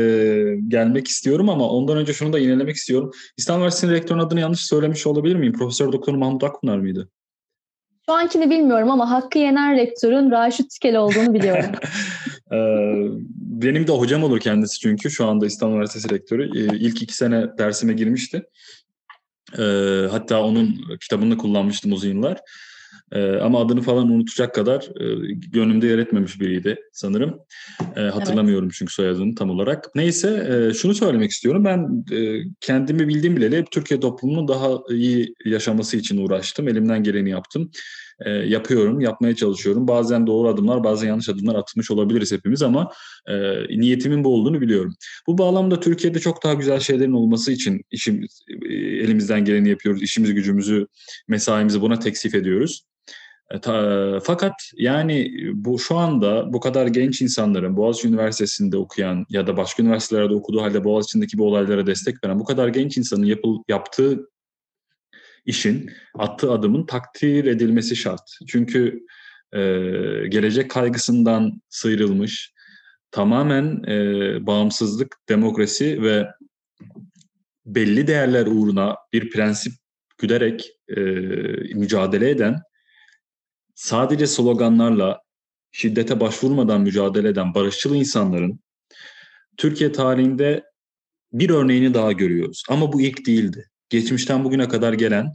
gelmek 0.67 1.07
istiyorum 1.07 1.49
ama 1.49 1.69
ondan 1.69 1.97
önce 1.97 2.13
şunu 2.13 2.33
da 2.33 2.39
inelemek 2.39 2.75
istiyorum. 2.75 3.11
İstanbul 3.37 3.59
Üniversitesi'nin 3.59 3.93
rektörün 3.97 4.19
adını 4.19 4.39
yanlış 4.39 4.65
söylemiş 4.65 5.07
olabilir 5.07 5.35
miyim? 5.35 5.53
Profesör 5.53 5.91
Doktor 5.91 6.13
Mahmut 6.13 6.43
Akpınar 6.43 6.77
mıydı? 6.77 7.09
Şu 8.05 8.13
ankini 8.13 8.49
bilmiyorum 8.49 8.91
ama 8.91 9.09
Hakkı 9.09 9.39
Yener 9.39 9.77
rektörün 9.77 10.31
Raşit 10.31 10.71
Tükel 10.71 10.95
olduğunu 10.95 11.33
biliyorum. 11.33 11.71
Benim 13.37 13.87
de 13.87 13.91
hocam 13.91 14.23
olur 14.23 14.39
kendisi 14.39 14.79
çünkü 14.79 15.11
şu 15.11 15.25
anda 15.25 15.45
İstanbul 15.45 15.73
Üniversitesi 15.75 16.09
rektörü. 16.09 16.57
İlk 16.57 17.01
iki 17.01 17.13
sene 17.13 17.57
dersime 17.57 17.93
girmişti. 17.93 18.43
Hatta 20.11 20.43
onun 20.43 20.81
kitabını 21.01 21.37
kullanmıştım 21.37 21.91
uzun 21.91 22.09
yıllar. 22.09 22.37
E, 23.11 23.35
ama 23.35 23.61
adını 23.61 23.81
falan 23.81 24.09
unutacak 24.09 24.55
kadar 24.55 24.81
e, 24.81 25.33
gönlümde 25.33 25.87
yer 25.87 25.97
etmemiş 25.97 26.39
biriydi 26.39 26.79
sanırım. 26.91 27.39
E, 27.95 28.01
hatırlamıyorum 28.01 28.65
evet. 28.65 28.75
çünkü 28.77 28.93
soyadını 28.93 29.35
tam 29.35 29.49
olarak. 29.49 29.95
Neyse 29.95 30.47
e, 30.69 30.73
şunu 30.73 30.93
söylemek 30.93 31.31
istiyorum. 31.31 31.65
Ben 31.65 32.05
e, 32.17 32.43
kendimi 32.61 33.07
bildiğim 33.07 33.35
bileli 33.35 33.57
hep 33.57 33.71
Türkiye 33.71 33.99
toplumunun 33.99 34.47
daha 34.47 34.69
iyi 34.89 35.35
yaşaması 35.45 35.97
için 35.97 36.17
uğraştım. 36.17 36.67
Elimden 36.67 37.03
geleni 37.03 37.29
yaptım. 37.29 37.71
E, 38.19 38.29
yapıyorum, 38.29 38.99
yapmaya 38.99 39.35
çalışıyorum. 39.35 39.87
Bazen 39.87 40.27
doğru 40.27 40.47
adımlar, 40.47 40.83
bazen 40.83 41.07
yanlış 41.07 41.29
adımlar 41.29 41.55
atmış 41.55 41.91
olabiliriz 41.91 42.31
hepimiz 42.31 42.61
ama 42.61 42.91
e, 43.27 43.33
niyetimin 43.79 44.23
bu 44.23 44.35
olduğunu 44.35 44.61
biliyorum. 44.61 44.93
Bu 45.27 45.37
bağlamda 45.37 45.79
Türkiye'de 45.79 46.19
çok 46.19 46.43
daha 46.43 46.53
güzel 46.53 46.79
şeylerin 46.79 47.11
olması 47.11 47.51
için 47.51 47.81
işim, 47.91 48.25
e, 48.69 48.73
elimizden 48.75 49.45
geleni 49.45 49.69
yapıyoruz. 49.69 50.03
İşimizi, 50.03 50.33
gücümüzü, 50.33 50.87
mesaimizi 51.27 51.81
buna 51.81 51.99
teksif 51.99 52.35
ediyoruz. 52.35 52.83
E, 53.51 53.61
ta, 53.61 54.19
fakat 54.23 54.53
yani 54.77 55.31
bu 55.53 55.79
şu 55.79 55.97
anda 55.97 56.53
bu 56.53 56.59
kadar 56.59 56.87
genç 56.87 57.21
insanların 57.21 57.77
Boğaziçi 57.77 58.07
Üniversitesi'nde 58.07 58.77
okuyan 58.77 59.25
ya 59.29 59.47
da 59.47 59.57
başka 59.57 59.83
üniversitelerde 59.83 60.33
okuduğu 60.33 60.61
halde 60.61 60.83
Boğaziçi'ndeki 60.83 61.37
bu 61.37 61.47
olaylara 61.47 61.87
destek 61.87 62.23
veren 62.23 62.39
bu 62.39 62.45
kadar 62.45 62.67
genç 62.67 62.97
insanın 62.97 63.25
yapıl, 63.25 63.63
yaptığı 63.67 64.32
işin, 65.45 65.91
attığı 66.13 66.51
adımın 66.51 66.85
takdir 66.85 67.45
edilmesi 67.45 67.95
şart. 67.95 68.37
Çünkü 68.47 69.05
e, 69.53 69.59
gelecek 70.27 70.71
kaygısından 70.71 71.61
sıyrılmış, 71.69 72.53
tamamen 73.11 73.83
e, 73.87 73.97
bağımsızlık, 74.47 75.17
demokrasi 75.29 76.01
ve 76.01 76.27
belli 77.65 78.07
değerler 78.07 78.45
uğruna 78.45 78.97
bir 79.13 79.29
prensip 79.29 79.73
güderek 80.17 80.71
e, 80.87 81.01
mücadele 81.75 82.29
eden 82.29 82.61
sadece 83.75 84.27
sloganlarla 84.27 85.21
şiddete 85.71 86.19
başvurmadan 86.19 86.81
mücadele 86.81 87.29
eden 87.29 87.53
barışçıl 87.53 87.95
insanların 87.95 88.59
Türkiye 89.57 89.91
tarihinde 89.91 90.63
bir 91.33 91.49
örneğini 91.49 91.93
daha 91.93 92.11
görüyoruz. 92.11 92.63
Ama 92.69 92.93
bu 92.93 93.01
ilk 93.01 93.27
değildi. 93.27 93.69
Geçmişten 93.89 94.43
bugüne 94.43 94.67
kadar 94.67 94.93
gelen 94.93 95.31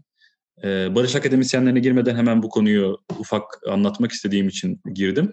e, 0.65 0.95
barış 0.95 1.17
akademisyenlerine 1.17 1.81
girmeden 1.81 2.17
hemen 2.17 2.43
bu 2.43 2.49
konuyu 2.49 2.99
ufak 3.19 3.45
anlatmak 3.69 4.13
istediğim 4.13 4.49
için 4.49 4.81
girdim. 4.95 5.33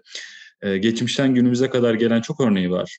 E, 0.62 0.78
geçmişten 0.78 1.36
günümüze 1.36 1.70
kadar 1.70 1.94
gelen 1.94 2.22
çok 2.22 2.42
örneği 2.42 2.72
var. 2.72 2.98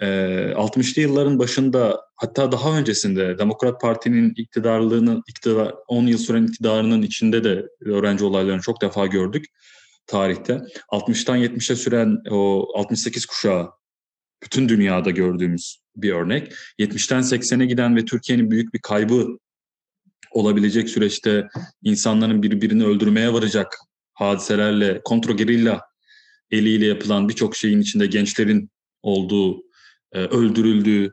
60'lı 0.00 1.02
yılların 1.02 1.38
başında 1.38 2.00
hatta 2.16 2.52
daha 2.52 2.78
öncesinde 2.78 3.38
Demokrat 3.38 3.80
Parti'nin 3.80 4.32
iktidarlığını 4.36 5.22
iktidar 5.28 5.74
10 5.88 6.06
yıl 6.06 6.18
süren 6.18 6.46
iktidarının 6.46 7.02
içinde 7.02 7.44
de 7.44 7.66
öğrenci 7.84 8.24
olaylarını 8.24 8.60
çok 8.62 8.82
defa 8.82 9.06
gördük 9.06 9.44
tarihte. 10.06 10.60
60'tan 10.92 11.38
70'e 11.38 11.76
süren 11.76 12.18
o 12.30 12.68
68 12.78 13.26
kuşağı 13.26 13.70
bütün 14.42 14.68
dünyada 14.68 15.10
gördüğümüz 15.10 15.78
bir 15.96 16.12
örnek. 16.12 16.52
70'ten 16.78 17.20
80'e 17.20 17.66
giden 17.66 17.96
ve 17.96 18.04
Türkiye'nin 18.04 18.50
büyük 18.50 18.74
bir 18.74 18.78
kaybı 18.78 19.38
olabilecek 20.30 20.88
süreçte 20.88 21.48
insanların 21.82 22.42
birbirini 22.42 22.84
öldürmeye 22.84 23.32
varacak 23.32 23.78
hadiselerle 24.14 25.00
kontrogerilla 25.04 25.80
eliyle 26.50 26.86
yapılan 26.86 27.28
birçok 27.28 27.56
şeyin 27.56 27.80
içinde 27.80 28.06
gençlerin 28.06 28.70
olduğu 29.02 29.62
e, 30.12 30.18
öldürüldüğü, 30.18 31.12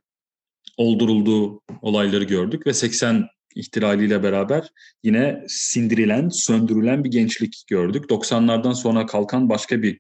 oldurulduğu 0.78 1.62
olayları 1.82 2.24
gördük 2.24 2.68
ve 2.68 2.74
80 2.74 3.28
ihtilaliyle 3.56 4.24
beraber 4.24 4.70
yine 5.04 5.44
sindirilen, 5.48 6.30
söndürülen 6.30 7.04
bir 7.04 7.12
gençlik 7.12 7.64
gördük. 7.68 8.06
90'lardan 8.10 8.76
sonra 8.76 9.06
kalkan 9.06 9.50
başka 9.50 9.82
bir 9.82 10.00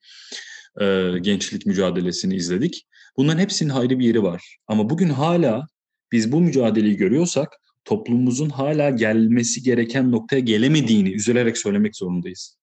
e, 0.81 1.19
gençlik 1.19 1.65
mücadelesini 1.65 2.35
izledik. 2.35 2.85
Bunların 3.17 3.39
hepsinin 3.39 3.69
ayrı 3.69 3.99
bir 3.99 4.05
yeri 4.05 4.23
var. 4.23 4.57
Ama 4.67 4.89
bugün 4.89 5.09
hala 5.09 5.67
biz 6.11 6.31
bu 6.31 6.41
mücadeleyi 6.41 6.97
görüyorsak 6.97 7.49
toplumumuzun 7.85 8.49
hala 8.49 8.89
gelmesi 8.89 9.63
gereken 9.63 10.11
noktaya 10.11 10.39
gelemediğini 10.39 11.11
üzülerek 11.11 11.57
söylemek 11.57 11.95
zorundayız. 11.95 12.57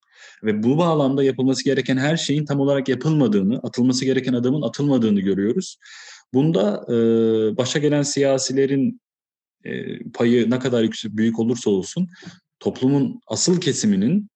Ve 0.44 0.62
bu 0.62 0.78
bağlamda 0.78 1.24
yapılması 1.24 1.64
gereken 1.64 1.96
her 1.96 2.16
şeyin 2.16 2.44
tam 2.44 2.60
olarak 2.60 2.88
yapılmadığını, 2.88 3.58
atılması 3.58 4.04
gereken 4.04 4.32
adımın 4.32 4.62
atılmadığını 4.62 5.20
görüyoruz. 5.20 5.78
Bunda 6.34 6.84
e, 6.88 6.96
başa 7.56 7.78
gelen 7.78 8.02
siyasilerin 8.02 9.00
e, 9.64 9.98
payı 10.14 10.50
ne 10.50 10.58
kadar 10.58 10.82
yüksek, 10.82 11.12
büyük 11.12 11.38
olursa 11.38 11.70
olsun 11.70 12.08
toplumun 12.60 13.20
asıl 13.26 13.60
kesiminin 13.60 14.28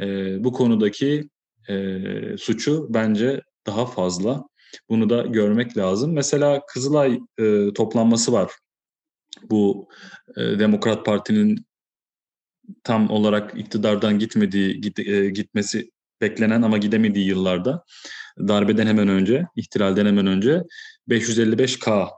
e, 0.00 0.04
bu 0.44 0.52
konudaki 0.52 1.28
e, 1.68 1.98
suçu 2.38 2.86
bence 2.90 3.40
daha 3.66 3.86
fazla. 3.86 4.49
Bunu 4.88 5.10
da 5.10 5.22
görmek 5.22 5.76
lazım. 5.76 6.12
Mesela 6.12 6.62
Kızılay 6.66 7.20
e, 7.38 7.72
toplanması 7.74 8.32
var. 8.32 8.52
Bu 9.50 9.88
e, 10.36 10.40
Demokrat 10.40 11.06
Parti'nin 11.06 11.66
tam 12.84 13.10
olarak 13.10 13.58
iktidardan 13.58 14.18
gitmediği, 14.18 14.80
git, 14.80 14.98
e, 14.98 15.30
gitmesi 15.30 15.90
beklenen 16.20 16.62
ama 16.62 16.78
gidemediği 16.78 17.26
yıllarda 17.26 17.84
darbeden 18.38 18.86
hemen 18.86 19.08
önce, 19.08 19.46
ihtilalden 19.56 20.06
hemen 20.06 20.26
önce 20.26 20.62
555K 21.08 22.08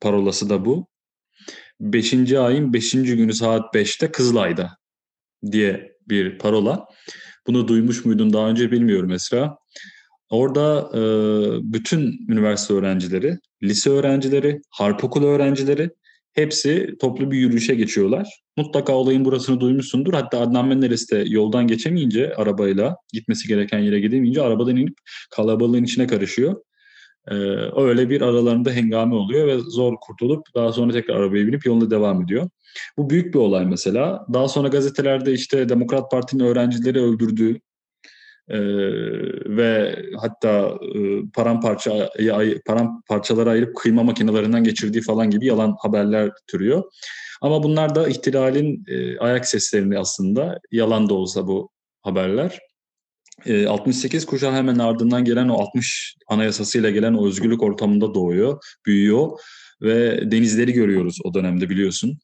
parolası 0.00 0.50
da 0.50 0.64
bu. 0.64 0.86
5. 1.80 2.38
ayın 2.38 2.72
5. 2.72 2.92
günü 2.92 3.32
saat 3.32 3.74
5'te 3.74 4.12
Kızılay'da 4.12 4.76
diye 5.52 5.96
bir 6.08 6.38
parola. 6.38 6.88
Bunu 7.46 7.68
duymuş 7.68 8.04
muydun 8.04 8.32
daha 8.32 8.48
önce 8.48 8.72
bilmiyorum 8.72 9.10
Esra. 9.10 9.58
Orada 10.30 10.90
e, 10.94 11.02
bütün 11.72 12.26
üniversite 12.28 12.74
öğrencileri, 12.74 13.38
lise 13.62 13.90
öğrencileri, 13.90 14.60
harp 14.70 15.04
okulu 15.04 15.26
öğrencileri 15.26 15.90
hepsi 16.32 16.94
toplu 17.00 17.30
bir 17.30 17.38
yürüyüşe 17.38 17.74
geçiyorlar. 17.74 18.40
Mutlaka 18.56 18.92
olayın 18.92 19.24
burasını 19.24 19.60
duymuşsundur. 19.60 20.12
Hatta 20.12 20.40
Adnan 20.40 20.68
Menderes 20.68 21.10
de 21.10 21.24
yoldan 21.26 21.66
geçemeyince 21.66 22.34
arabayla 22.34 22.96
gitmesi 23.12 23.48
gereken 23.48 23.78
yere 23.78 24.00
gidemeyince 24.00 24.42
arabadan 24.42 24.76
inip 24.76 24.96
kalabalığın 25.30 25.84
içine 25.84 26.06
karışıyor. 26.06 26.56
Ee, 27.28 27.34
öyle 27.76 28.10
bir 28.10 28.20
aralarında 28.20 28.70
hengame 28.70 29.14
oluyor 29.14 29.46
ve 29.46 29.58
zor 29.58 29.94
kurtulup 30.00 30.46
daha 30.54 30.72
sonra 30.72 30.92
tekrar 30.92 31.14
arabaya 31.16 31.46
binip 31.46 31.66
yoluna 31.66 31.90
devam 31.90 32.22
ediyor. 32.22 32.50
Bu 32.96 33.10
büyük 33.10 33.34
bir 33.34 33.38
olay 33.38 33.66
mesela. 33.66 34.26
Daha 34.32 34.48
sonra 34.48 34.68
gazetelerde 34.68 35.32
işte 35.32 35.68
Demokrat 35.68 36.10
Parti'nin 36.10 36.44
öğrencileri 36.44 37.00
öldürdüğü 37.00 37.60
e, 38.48 38.58
ve 39.56 39.96
hatta 40.16 40.78
e, 40.94 40.98
paramparça 41.34 42.10
paramparçalara 42.66 43.50
ayırıp 43.50 43.76
kıyma 43.76 44.02
makinelerinden 44.02 44.64
geçirdiği 44.64 45.02
falan 45.02 45.30
gibi 45.30 45.46
yalan 45.46 45.76
haberler 45.78 46.30
türüyor. 46.46 46.82
Ama 47.40 47.62
bunlar 47.62 47.94
da 47.94 48.08
ihtilalin 48.08 48.84
e, 48.88 49.18
ayak 49.18 49.48
seslerini 49.48 49.98
aslında 49.98 50.58
yalan 50.72 51.08
da 51.08 51.14
olsa 51.14 51.46
bu 51.46 51.70
haberler. 52.02 52.58
68 53.68 54.26
kuşağı 54.26 54.52
hemen 54.52 54.78
ardından 54.78 55.24
gelen 55.24 55.48
o 55.48 55.54
60 55.54 56.16
anayasasıyla 56.28 56.90
gelen 56.90 57.14
o 57.14 57.26
özgürlük 57.26 57.62
ortamında 57.62 58.14
doğuyor, 58.14 58.58
büyüyor 58.86 59.38
ve 59.82 60.30
denizleri 60.30 60.72
görüyoruz 60.72 61.18
o 61.24 61.34
dönemde 61.34 61.70
biliyorsun. 61.70 62.18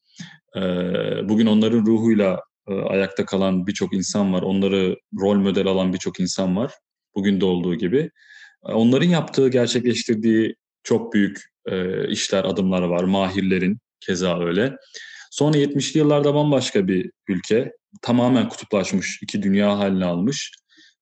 Bugün 1.24 1.46
onların 1.46 1.86
ruhuyla 1.86 2.40
ayakta 2.74 3.24
kalan 3.24 3.66
birçok 3.66 3.94
insan 3.94 4.32
var. 4.32 4.42
Onları 4.42 4.96
rol 5.20 5.36
model 5.36 5.66
alan 5.66 5.92
birçok 5.92 6.20
insan 6.20 6.56
var. 6.56 6.72
Bugün 7.14 7.40
de 7.40 7.44
olduğu 7.44 7.74
gibi. 7.74 8.10
Onların 8.62 9.08
yaptığı, 9.08 9.48
gerçekleştirdiği 9.48 10.54
çok 10.82 11.12
büyük 11.12 11.38
işler, 12.08 12.44
adımlar 12.44 12.82
var. 12.82 13.04
Mahirlerin 13.04 13.78
keza 14.00 14.40
öyle. 14.40 14.76
Sonra 15.30 15.58
70'li 15.58 15.98
yıllarda 15.98 16.34
bambaşka 16.34 16.88
bir 16.88 17.10
ülke. 17.28 17.72
Tamamen 18.02 18.48
kutuplaşmış, 18.48 19.18
iki 19.22 19.42
dünya 19.42 19.78
haline 19.78 20.04
almış 20.04 20.52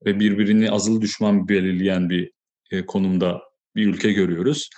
ve 0.07 0.21
birbirini 0.21 0.71
azılı 0.71 1.01
düşman 1.01 1.49
belirleyen 1.49 2.11
bir 2.11 2.31
e, 2.71 2.87
konumda 2.87 3.41
bir 3.77 3.87
ülke 3.87 4.13
görüyoruz. 4.13 4.71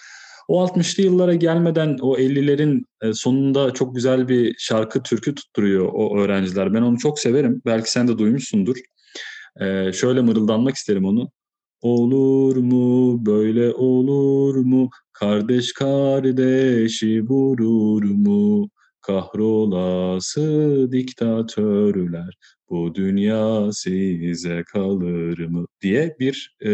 O 0.50 0.66
60'lı 0.66 1.02
yıllara 1.02 1.34
gelmeden 1.34 1.98
o 2.00 2.18
50'lerin 2.18 2.84
e, 3.02 3.12
sonunda 3.12 3.70
çok 3.74 3.94
güzel 3.94 4.28
bir 4.28 4.54
şarkı 4.58 5.02
türkü 5.02 5.34
tutturuyor 5.34 5.88
o 5.92 6.18
öğrenciler. 6.18 6.74
Ben 6.74 6.82
onu 6.82 6.98
çok 6.98 7.18
severim. 7.18 7.62
Belki 7.66 7.90
sen 7.90 8.08
de 8.08 8.18
duymuşsundur. 8.18 8.76
Ee, 9.60 9.92
şöyle 9.92 10.20
mırıldanmak 10.20 10.74
isterim 10.74 11.04
onu. 11.04 11.30
Olur 11.82 12.56
mu 12.56 13.26
böyle 13.26 13.74
olur 13.74 14.56
mu 14.56 14.90
kardeş 15.12 15.72
kardeşi 15.72 17.22
vurur 17.28 18.04
mu 18.04 18.68
kahrolası 19.00 20.42
diktatörler 20.92 22.36
bu 22.70 22.94
dünya 22.94 23.72
size 23.72 24.64
kalır 24.72 25.38
mı 25.38 25.66
diye 25.82 26.16
bir 26.20 26.56
e, 26.60 26.70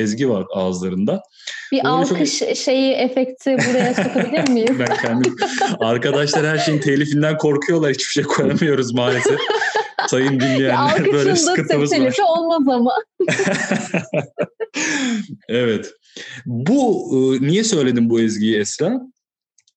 ezgi 0.00 0.28
var 0.28 0.46
ağızlarında. 0.52 1.22
Bir 1.72 1.76
Böyle 1.76 1.88
alkış 1.88 2.38
çok... 2.38 2.56
şeyi 2.56 2.92
efekti 2.92 3.56
buraya 3.68 3.94
sokabilir 3.94 4.48
miyiz? 4.52 4.78
ben 4.78 4.96
kendim 4.96 5.36
arkadaşlar 5.80 6.46
her 6.46 6.58
şeyin 6.58 6.80
telifinden 6.80 7.36
korkuyorlar 7.36 7.90
hiçbir 7.90 8.12
şey 8.12 8.24
koyamıyoruz 8.24 8.94
maalesef. 8.94 9.40
Sayın 10.08 10.40
dinleyenler 10.40 11.12
böyle 11.12 11.36
sıkıntımız 11.36 11.92
var. 11.92 11.98
Alkışın 11.98 12.22
olmaz 12.22 12.68
ama. 12.68 12.92
evet. 15.48 15.92
Bu 16.46 17.10
e, 17.12 17.46
niye 17.46 17.64
söyledim 17.64 18.10
bu 18.10 18.20
ezgiyi 18.20 18.58
Esra? 18.58 19.00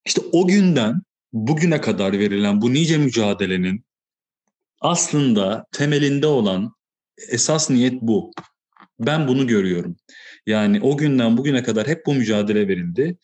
İşte 0.05 0.21
o 0.31 0.47
günden 0.47 1.01
bugüne 1.33 1.81
kadar 1.81 2.11
verilen 2.11 2.61
bu 2.61 2.73
nice 2.73 2.97
mücadelenin 2.97 3.85
aslında 4.81 5.65
temelinde 5.71 6.27
olan 6.27 6.73
esas 7.29 7.69
niyet 7.69 8.01
bu. 8.01 8.31
Ben 8.99 9.27
bunu 9.27 9.47
görüyorum. 9.47 9.95
Yani 10.45 10.81
o 10.81 10.97
günden 10.97 11.37
bugüne 11.37 11.63
kadar 11.63 11.87
hep 11.87 12.05
bu 12.05 12.13
mücadele 12.13 12.67
verildi. 12.67 13.17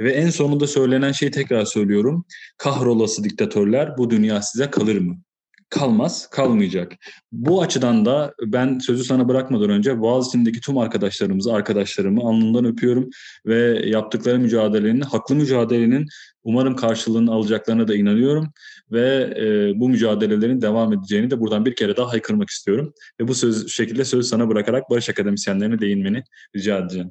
Ve 0.00 0.12
en 0.12 0.30
sonunda 0.30 0.66
söylenen 0.66 1.12
şeyi 1.12 1.30
tekrar 1.30 1.64
söylüyorum. 1.64 2.24
Kahrolası 2.58 3.24
diktatörler 3.24 3.98
bu 3.98 4.10
dünya 4.10 4.42
size 4.42 4.70
kalır 4.70 4.98
mı? 4.98 5.20
Kalmaz, 5.68 6.30
kalmayacak. 6.30 6.92
Bu 7.32 7.62
açıdan 7.62 8.04
da 8.04 8.34
ben 8.42 8.78
sözü 8.78 9.04
sana 9.04 9.28
bırakmadan 9.28 9.70
önce 9.70 10.00
Boğaziçi'ndeki 10.00 10.60
tüm 10.60 10.78
arkadaşlarımızı, 10.78 11.52
arkadaşlarımı 11.52 12.20
alnından 12.20 12.64
öpüyorum 12.64 13.10
ve 13.46 13.88
yaptıkları 13.88 14.38
mücadelenin, 14.38 15.00
haklı 15.00 15.34
mücadelenin 15.34 16.06
umarım 16.44 16.76
karşılığını 16.76 17.32
alacaklarına 17.32 17.88
da 17.88 17.94
inanıyorum 17.94 18.52
ve 18.92 19.34
e, 19.36 19.80
bu 19.80 19.88
mücadelelerin 19.88 20.62
devam 20.62 20.92
edeceğini 20.92 21.30
de 21.30 21.40
buradan 21.40 21.64
bir 21.64 21.76
kere 21.76 21.96
daha 21.96 22.12
haykırmak 22.12 22.50
istiyorum. 22.50 22.92
Ve 23.20 23.28
bu 23.28 23.34
söz, 23.34 23.68
şekilde 23.68 24.04
sözü 24.04 24.28
sana 24.28 24.48
bırakarak 24.48 24.90
Barış 24.90 25.08
Akademisyenlerine 25.08 25.78
değinmeni 25.78 26.22
rica 26.56 26.78
edeceğim. 26.78 27.10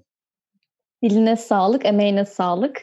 Diline 1.03 1.35
sağlık, 1.35 1.85
emeğine 1.85 2.25
sağlık. 2.25 2.81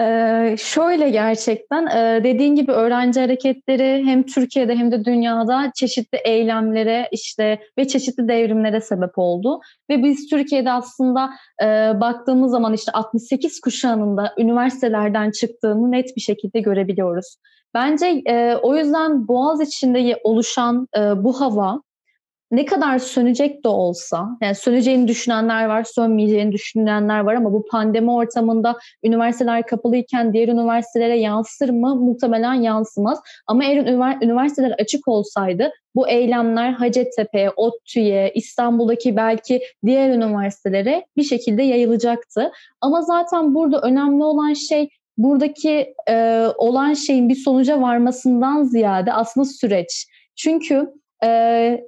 Ee, 0.00 0.56
şöyle 0.58 1.10
gerçekten 1.10 1.86
e, 1.86 2.24
dediğin 2.24 2.54
gibi 2.54 2.72
öğrenci 2.72 3.20
hareketleri 3.20 4.02
hem 4.06 4.22
Türkiye'de 4.22 4.76
hem 4.76 4.92
de 4.92 5.04
dünyada 5.04 5.72
çeşitli 5.74 6.18
eylemlere 6.24 7.08
işte 7.12 7.58
ve 7.78 7.88
çeşitli 7.88 8.28
devrimlere 8.28 8.80
sebep 8.80 9.18
oldu. 9.18 9.60
Ve 9.90 10.02
biz 10.02 10.28
Türkiye'de 10.30 10.72
aslında 10.72 11.30
e, 11.62 11.66
baktığımız 12.00 12.50
zaman 12.50 12.74
işte 12.74 12.92
68 12.92 13.60
kuşağının 13.60 14.16
da 14.16 14.34
üniversitelerden 14.38 15.30
çıktığını 15.30 15.90
net 15.92 16.16
bir 16.16 16.20
şekilde 16.20 16.60
görebiliyoruz. 16.60 17.36
Bence 17.74 18.22
e, 18.26 18.54
o 18.62 18.76
yüzden 18.76 19.28
Boğaz 19.28 19.60
içinde 19.60 20.20
oluşan 20.24 20.88
e, 20.98 21.24
bu 21.24 21.40
hava 21.40 21.80
ne 22.50 22.64
kadar 22.64 22.98
sönecek 22.98 23.64
de 23.64 23.68
olsa, 23.68 24.28
yani 24.42 24.54
söneceğini 24.54 25.08
düşünenler 25.08 25.66
var, 25.66 25.84
sönmeyeceğini 25.84 26.52
düşünenler 26.52 27.20
var 27.20 27.34
ama 27.34 27.52
bu 27.52 27.66
pandemi 27.66 28.10
ortamında 28.10 28.78
üniversiteler 29.04 29.66
kapalıyken 29.66 30.32
diğer 30.32 30.48
üniversitelere 30.48 31.18
yansır 31.18 31.68
mı? 31.68 31.96
Muhtemelen 31.96 32.54
yansımaz. 32.54 33.20
Ama 33.46 33.64
eğer 33.64 33.76
üniversiteler 34.22 34.74
açık 34.78 35.08
olsaydı 35.08 35.72
bu 35.94 36.08
eylemler 36.08 36.72
Hacettepe, 36.72 37.50
ODTÜ'ye, 37.50 38.32
İstanbul'daki 38.34 39.16
belki 39.16 39.62
diğer 39.86 40.10
üniversitelere 40.10 41.06
bir 41.16 41.22
şekilde 41.22 41.62
yayılacaktı. 41.62 42.52
Ama 42.80 43.02
zaten 43.02 43.54
burada 43.54 43.80
önemli 43.80 44.24
olan 44.24 44.52
şey 44.52 44.88
buradaki 45.18 45.94
e, 46.08 46.46
olan 46.58 46.94
şeyin 46.94 47.28
bir 47.28 47.34
sonuca 47.34 47.80
varmasından 47.80 48.62
ziyade 48.62 49.12
aslında 49.12 49.44
süreç. 49.44 50.06
Çünkü 50.36 50.92
e, 51.24 51.80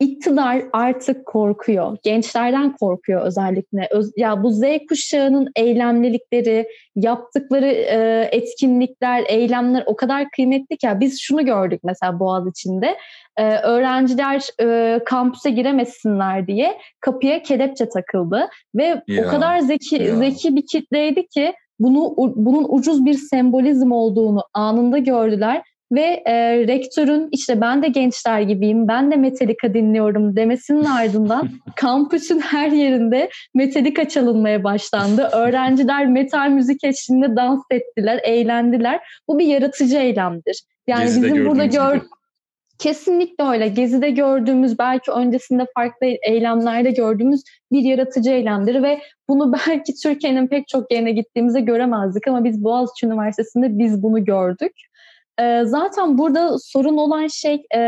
iktidar 0.00 0.62
artık 0.72 1.26
korkuyor. 1.26 1.96
Gençlerden 2.02 2.76
korkuyor 2.76 3.26
özellikle. 3.26 3.88
Öz, 3.90 4.12
ya 4.16 4.42
bu 4.42 4.50
Z 4.50 4.62
kuşağının 4.88 5.48
eylemlilikleri, 5.56 6.68
yaptıkları 6.96 7.66
e, 7.66 8.28
etkinlikler, 8.32 9.24
eylemler 9.28 9.82
o 9.86 9.96
kadar 9.96 10.30
kıymetli 10.30 10.76
ki. 10.76 10.88
Biz 10.94 11.20
şunu 11.20 11.44
gördük 11.44 11.80
mesela 11.84 12.20
Boğaz 12.20 12.48
içinde. 12.48 12.96
E, 13.36 13.56
öğrenciler 13.56 14.42
e, 14.60 14.98
kampüse 15.04 15.50
giremesinler 15.50 16.46
diye 16.46 16.78
kapıya 17.00 17.42
kelepçe 17.42 17.88
takıldı 17.88 18.48
ve 18.74 19.02
ya, 19.08 19.26
o 19.26 19.30
kadar 19.30 19.58
zeki 19.58 20.02
ya. 20.02 20.16
zeki 20.16 20.56
bir 20.56 20.66
kitleydi 20.66 21.26
ki 21.26 21.54
bunu 21.78 22.14
bunun 22.16 22.66
ucuz 22.68 23.04
bir 23.04 23.14
sembolizm 23.14 23.92
olduğunu 23.92 24.42
anında 24.54 24.98
gördüler 24.98 25.62
ve 25.94 26.22
e, 26.26 26.66
rektörün 26.68 27.28
işte 27.32 27.60
ben 27.60 27.82
de 27.82 27.88
gençler 27.88 28.40
gibiyim, 28.40 28.88
ben 28.88 29.10
de 29.10 29.16
Metallica 29.16 29.74
dinliyorum 29.74 30.36
demesinin 30.36 30.84
ardından 30.84 31.50
kampüsün 31.76 32.40
her 32.40 32.68
yerinde 32.68 33.30
Metallica 33.54 34.08
çalınmaya 34.08 34.64
başlandı. 34.64 35.28
Öğrenciler 35.32 36.06
metal 36.06 36.48
müzik 36.48 36.84
eşliğinde 36.84 37.36
dans 37.36 37.62
ettiler, 37.70 38.20
eğlendiler. 38.24 39.00
Bu 39.28 39.38
bir 39.38 39.46
yaratıcı 39.46 39.98
eylemdir. 39.98 40.62
Yani 40.86 41.04
Gezide 41.04 41.26
bizim 41.26 41.46
burada 41.46 41.64
gör 41.64 42.00
Kesinlikle 42.78 43.44
öyle. 43.44 43.68
Gezi'de 43.68 44.10
gördüğümüz, 44.10 44.78
belki 44.78 45.10
öncesinde 45.10 45.66
farklı 45.74 46.06
eylemlerde 46.06 46.90
gördüğümüz 46.90 47.42
bir 47.72 47.82
yaratıcı 47.82 48.30
eylemdir 48.30 48.82
ve 48.82 49.00
bunu 49.28 49.52
belki 49.52 49.94
Türkiye'nin 50.02 50.46
pek 50.46 50.68
çok 50.68 50.92
yerine 50.92 51.12
gittiğimizde 51.12 51.60
göremezdik 51.60 52.28
ama 52.28 52.44
biz 52.44 52.64
Boğaziçi 52.64 53.06
Üniversitesi'nde 53.06 53.78
biz 53.78 54.02
bunu 54.02 54.24
gördük. 54.24 54.72
E, 55.40 55.64
zaten 55.64 56.18
burada 56.18 56.58
sorun 56.58 56.96
olan 56.96 57.26
şey 57.26 57.66
e, 57.74 57.80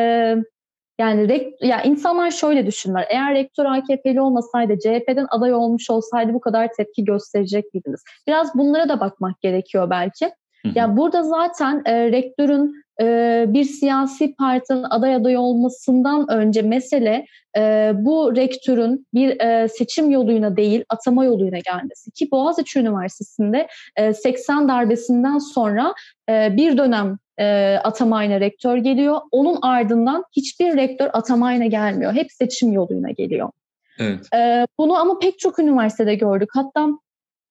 yani 1.01 1.29
rek, 1.29 1.63
ya 1.63 1.83
insanlar 1.83 2.31
şöyle 2.31 2.67
düşünürler. 2.67 3.07
Eğer 3.11 3.35
rektör 3.35 3.65
AKP'li 3.65 4.21
olmasaydı, 4.21 4.79
CHP'den 4.79 5.27
aday 5.31 5.55
olmuş 5.55 5.91
olsaydı 5.91 6.35
bu 6.35 6.41
kadar 6.41 6.73
tepki 6.73 7.05
gösterecek 7.05 7.75
miydiniz? 7.75 8.03
Biraz 8.27 8.55
bunlara 8.55 8.89
da 8.89 9.01
bakmak 9.01 9.41
gerekiyor 9.41 9.91
belki. 9.91 10.25
Ya 10.25 10.73
yani 10.75 10.97
burada 10.97 11.23
zaten 11.23 11.83
e, 11.85 12.13
rektörün 12.13 12.85
e, 13.01 13.45
bir 13.49 13.65
siyasi 13.65 14.35
partinin 14.35 14.85
aday 14.91 15.15
aday 15.15 15.37
olmasından 15.37 16.31
önce 16.31 16.63
mesele 16.63 17.27
e, 17.57 17.93
bu 17.95 18.37
rektörün 18.37 19.07
bir 19.15 19.41
e, 19.41 19.69
seçim 19.69 20.11
yoluyla 20.11 20.57
değil 20.57 20.85
atama 20.89 21.25
yoluyla 21.25 21.59
gelmesi. 21.59 22.11
Ki 22.11 22.29
Boğaziçi 22.31 22.79
Üniversitesi'nde 22.79 23.67
e, 23.97 24.13
80 24.13 24.69
darbesinden 24.69 25.39
sonra 25.39 25.95
e, 26.31 26.57
bir 26.57 26.79
dönem 26.79 27.19
e, 27.39 27.77
atamayla 27.85 28.41
rektör 28.41 28.77
geliyor. 28.77 29.21
Onun 29.31 29.59
ardından 29.63 30.25
hiçbir 30.37 30.77
rektör 30.77 31.11
atamayla 31.13 31.67
gelmiyor. 31.67 32.13
Hep 32.13 32.33
seçim 32.33 32.73
yoluyla 32.73 33.11
geliyor. 33.11 33.51
Evet. 33.99 34.35
E, 34.35 34.67
bunu 34.79 34.99
ama 34.99 35.19
pek 35.19 35.39
çok 35.39 35.59
üniversitede 35.59 36.15
gördük. 36.15 36.49
Hatta 36.53 36.89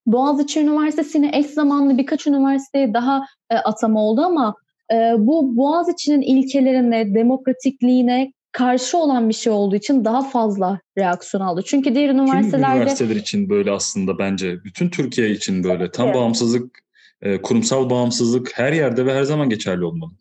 Boğaziçi 0.06 0.60
Üniversitesi'ne 0.60 1.32
eş 1.34 1.46
zamanlı 1.46 1.98
birkaç 1.98 2.28
üniversiteye 2.28 2.94
daha 2.94 3.26
e, 3.50 3.56
atama 3.56 4.04
oldu 4.04 4.22
ama 4.22 4.56
e, 4.94 4.96
bu 5.18 5.58
Boğaziçi'nin 5.58 6.22
ilkelerine, 6.22 7.16
demokratikliğine 7.16 8.32
karşı 8.52 8.98
olan 8.98 9.30
bir 9.30 9.34
şey 9.34 9.54
olduğu 9.54 9.76
için 9.76 10.06
daha 10.06 10.22
fazla 10.22 10.80
reaksiyon 10.98 11.44
aldı. 11.44 11.62
Çünkü 11.66 11.96
diğer 11.96 12.10
üniversitelerde... 12.10 12.74
Tüm 12.74 12.82
üniversiteler 12.82 13.16
için 13.16 13.50
böyle 13.50 13.72
aslında 13.72 14.18
bence. 14.18 14.64
Bütün 14.64 14.90
Türkiye 14.90 15.30
için 15.30 15.64
böyle. 15.64 15.92
Tam 15.92 16.14
bağımsızlık, 16.14 16.80
e, 17.22 17.42
kurumsal 17.42 17.90
bağımsızlık 17.90 18.52
her 18.56 18.74
yerde 18.74 19.06
ve 19.06 19.14
her 19.14 19.24
zaman 19.24 19.50
geçerli 19.50 19.86
olmalı. 19.86 20.12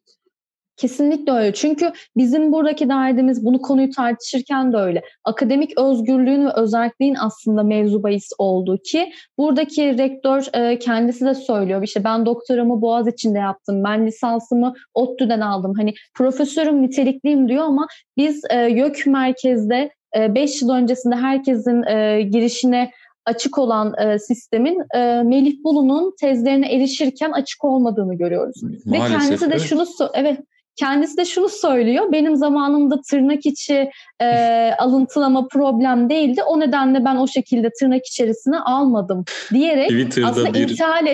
Kesinlikle 0.77 1.33
öyle. 1.33 1.53
Çünkü 1.53 1.93
bizim 2.17 2.53
buradaki 2.53 2.89
derdimiz 2.89 3.45
bunu 3.45 3.63
konuyu 3.63 3.91
tartışırken 3.91 4.73
de 4.73 4.77
öyle. 4.77 5.03
Akademik 5.25 5.79
özgürlüğün 5.79 6.47
ve 6.47 6.51
özelliğin 6.57 7.15
aslında 7.15 7.63
mevzu 7.63 8.03
bahis 8.03 8.31
oldu 8.39 8.79
ki 8.85 9.13
buradaki 9.39 9.99
rektör 9.99 10.47
e, 10.55 10.79
kendisi 10.79 11.25
de 11.25 11.35
söylüyor. 11.35 11.83
İşte 11.83 12.05
ben 12.05 12.27
doktoramı 12.27 12.83
Boğaz 12.83 13.09
içinde 13.09 13.39
yaptım. 13.39 13.85
Ben 13.85 14.07
lisansımı 14.07 14.75
ODTÜ'den 14.95 15.41
aldım. 15.41 15.75
Hani 15.77 15.95
profesörüm 16.15 16.83
nitelikliyim 16.83 17.49
diyor 17.49 17.65
ama 17.65 17.87
biz 18.17 18.43
e, 18.51 18.57
YÖK 18.57 19.07
merkezde 19.07 19.91
5 20.15 20.63
e, 20.63 20.65
yıl 20.65 20.73
öncesinde 20.73 21.17
herkesin 21.17 21.83
e, 21.83 22.23
girişine 22.23 22.91
açık 23.27 23.59
olan 23.59 23.95
e, 23.99 24.19
sistemin 24.19 24.79
e, 24.95 25.23
Melih 25.23 25.65
Bulu'nun 25.65 26.15
tezlerine 26.21 26.75
erişirken 26.75 27.33
açık 27.33 27.65
olmadığını 27.65 28.15
görüyoruz. 28.15 28.63
Maalesef, 28.63 28.87
Ve 28.87 29.19
kendisi 29.19 29.51
de 29.51 29.55
evet. 29.55 29.61
şunu 29.61 29.85
evet 30.15 30.39
Kendisi 30.77 31.17
de 31.17 31.25
şunu 31.25 31.49
söylüyor. 31.49 32.13
Benim 32.13 32.37
zamanımda 32.37 33.01
tırnak 33.11 33.47
içi 33.47 33.91
e, 34.21 34.27
alıntılama 34.79 35.49
problem 35.49 36.11
değildi. 36.11 36.43
O 36.43 36.61
nedenle 36.61 37.05
ben 37.05 37.17
o 37.17 37.29
şekilde 37.29 37.71
tırnak 37.81 38.07
içerisine 38.07 38.59
almadım 38.59 39.25
diyerek 39.53 39.91
Twitter'da 39.91 40.29
aslında 40.29 40.55
bir... 40.55 40.69
intihal 40.71 41.07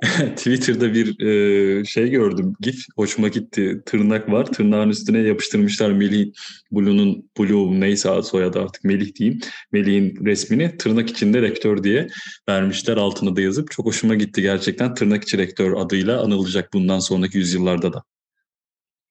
Twitter'da 0.36 0.94
bir 0.94 1.20
e, 1.20 1.84
şey 1.84 2.10
gördüm. 2.10 2.52
GIF 2.60 2.84
hoşuma 2.96 3.28
gitti. 3.28 3.82
Tırnak 3.86 4.30
var. 4.30 4.52
Tırnağın 4.52 4.88
üstüne 4.88 5.18
yapıştırmışlar 5.18 5.92
Melih 5.92 6.32
Blue'nun 6.72 7.30
Blue 7.38 7.80
neyse 7.80 8.22
soyadı 8.22 8.60
artık 8.60 8.84
Melih 8.84 9.14
diyeyim. 9.14 9.40
Melih'in 9.72 10.24
resmini 10.24 10.76
tırnak 10.76 11.10
içinde 11.10 11.42
rektör 11.42 11.84
diye 11.84 12.08
vermişler 12.48 12.96
altını 12.96 13.36
da 13.36 13.40
yazıp. 13.40 13.70
Çok 13.70 13.86
hoşuma 13.86 14.14
gitti 14.14 14.42
gerçekten. 14.42 14.94
Tırnak 14.94 15.22
içi 15.22 15.38
rektör 15.38 15.72
adıyla 15.76 16.22
anılacak 16.22 16.72
bundan 16.72 16.98
sonraki 16.98 17.38
yüzyıllarda 17.38 17.92
da 17.92 18.02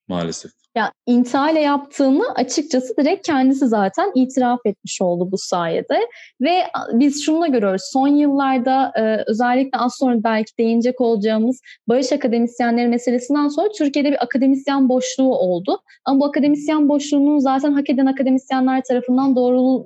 maalesef. 0.08 0.52
Ya 0.76 0.92
intihale 1.06 1.60
yaptığını 1.60 2.24
açıkçası 2.36 2.98
direkt 2.98 3.28
kendisi 3.28 3.68
zaten 3.68 4.12
itiraf 4.16 4.60
etmiş 4.66 5.02
oldu 5.02 5.32
bu 5.32 5.38
sayede. 5.38 6.00
Ve 6.42 6.64
biz 6.94 7.24
şunu 7.24 7.52
görüyoruz. 7.52 7.82
Son 7.94 8.08
yıllarda 8.08 8.92
e, 8.96 9.24
özellikle 9.28 9.78
az 9.78 9.96
sonra 10.00 10.24
belki 10.24 10.52
değinecek 10.60 11.02
olacağımız 11.02 11.62
barış 11.88 12.12
akademisyenleri 12.12 12.88
meselesinden 12.88 13.48
sonra 13.48 13.70
Türkiye'de 13.78 14.12
bir 14.12 14.24
akademisyen 14.24 14.90
boşluğu 14.90 15.38
oldu. 15.38 15.80
Ama 16.06 16.20
bu 16.20 16.26
akademisyen 16.26 16.90
boşluğunun 16.90 17.40
zaten 17.40 17.74
hak 17.74 17.90
eden 17.90 18.06
akademisyenler 18.06 18.84
tarafından 18.84 19.36
doğru, 19.36 19.86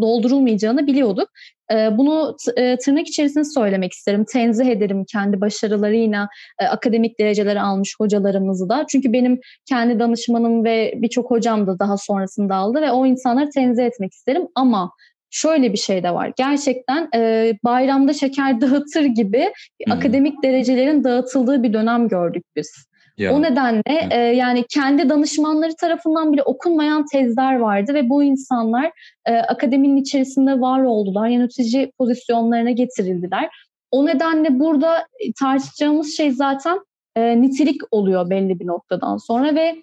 doldurulmayacağını 0.00 0.86
biliyorduk. 0.86 1.28
Ee, 1.72 1.98
bunu 1.98 2.36
e, 2.56 2.76
tırnak 2.78 3.08
içerisinde 3.08 3.44
söylemek 3.44 3.92
isterim. 3.92 4.24
Tenzih 4.32 4.66
ederim 4.66 5.04
kendi 5.12 5.40
başarılarıyla 5.40 6.28
e, 6.58 6.66
akademik 6.66 7.20
dereceleri 7.20 7.60
almış 7.60 7.94
hocalarımızı 8.00 8.68
da. 8.68 8.84
Çünkü 8.88 9.12
benim 9.12 9.40
kendi 9.66 9.98
danışmanım 9.98 10.64
ve 10.64 10.94
birçok 10.96 11.30
hocam 11.30 11.66
da 11.66 11.78
daha 11.78 11.96
sonrasında 11.96 12.54
aldı 12.54 12.82
ve 12.82 12.90
o 12.90 13.06
insanları 13.06 13.50
tenzih 13.50 13.84
etmek 13.84 14.12
isterim. 14.12 14.42
Ama 14.54 14.90
şöyle 15.30 15.72
bir 15.72 15.78
şey 15.78 16.02
de 16.02 16.14
var. 16.14 16.32
Gerçekten 16.36 17.08
e, 17.14 17.52
bayramda 17.64 18.12
şeker 18.12 18.60
dağıtır 18.60 19.04
gibi 19.04 19.52
hmm. 19.86 19.92
akademik 19.92 20.42
derecelerin 20.42 21.04
dağıtıldığı 21.04 21.62
bir 21.62 21.72
dönem 21.72 22.08
gördük 22.08 22.44
biz. 22.56 22.89
Ya. 23.20 23.34
O 23.34 23.42
nedenle 23.42 24.08
e, 24.10 24.18
yani 24.18 24.64
kendi 24.70 25.08
danışmanları 25.08 25.76
tarafından 25.80 26.32
bile 26.32 26.42
okunmayan 26.42 27.04
tezler 27.12 27.58
vardı 27.58 27.94
ve 27.94 28.08
bu 28.08 28.22
insanlar 28.22 28.92
e, 29.26 29.36
akademinin 29.36 29.96
içerisinde 29.96 30.60
var 30.60 30.82
oldular. 30.82 31.28
Yönetici 31.28 31.92
pozisyonlarına 31.98 32.70
getirildiler. 32.70 33.48
O 33.90 34.06
nedenle 34.06 34.60
burada 34.60 35.06
tartışacağımız 35.40 36.16
şey 36.16 36.30
zaten 36.30 36.80
e, 37.16 37.40
nitelik 37.40 37.80
oluyor 37.90 38.30
belli 38.30 38.60
bir 38.60 38.66
noktadan 38.66 39.16
sonra 39.16 39.54
ve 39.54 39.82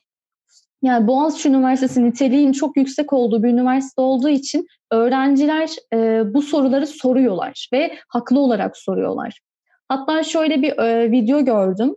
yani 0.82 1.08
Boğaziçi 1.08 1.50
Üniversitesi 1.50 2.06
niteliğin 2.06 2.52
çok 2.52 2.78
yüksek 2.78 3.13
olduğu 3.13 3.43
bir 3.43 3.50
üniversite 3.50 4.02
olduğu 4.02 4.30
için 4.30 4.67
öğrenciler 4.91 5.69
e, 5.93 6.21
bu 6.34 6.41
soruları 6.41 6.88
soruyorlar 6.88 7.69
ve 7.73 7.97
haklı 8.08 8.39
olarak 8.39 8.78
soruyorlar. 8.78 9.39
Hatta 9.89 10.23
şöyle 10.23 10.62
bir 10.62 10.80
e, 10.80 11.12
video 11.12 11.45
gördüm 11.45 11.95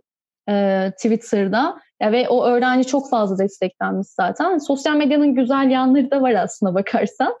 e, 0.51 0.91
Twitter'da 0.91 1.75
ya 2.01 2.11
ve 2.11 2.29
o 2.29 2.45
öğrenci 2.45 2.87
çok 2.87 3.09
fazla 3.09 3.37
desteklenmiş 3.37 4.07
zaten. 4.07 4.57
Sosyal 4.57 4.95
medyanın 4.95 5.35
güzel 5.35 5.69
yanları 5.69 6.11
da 6.11 6.21
var 6.21 6.31
aslında 6.31 6.75
bakarsan. 6.75 7.33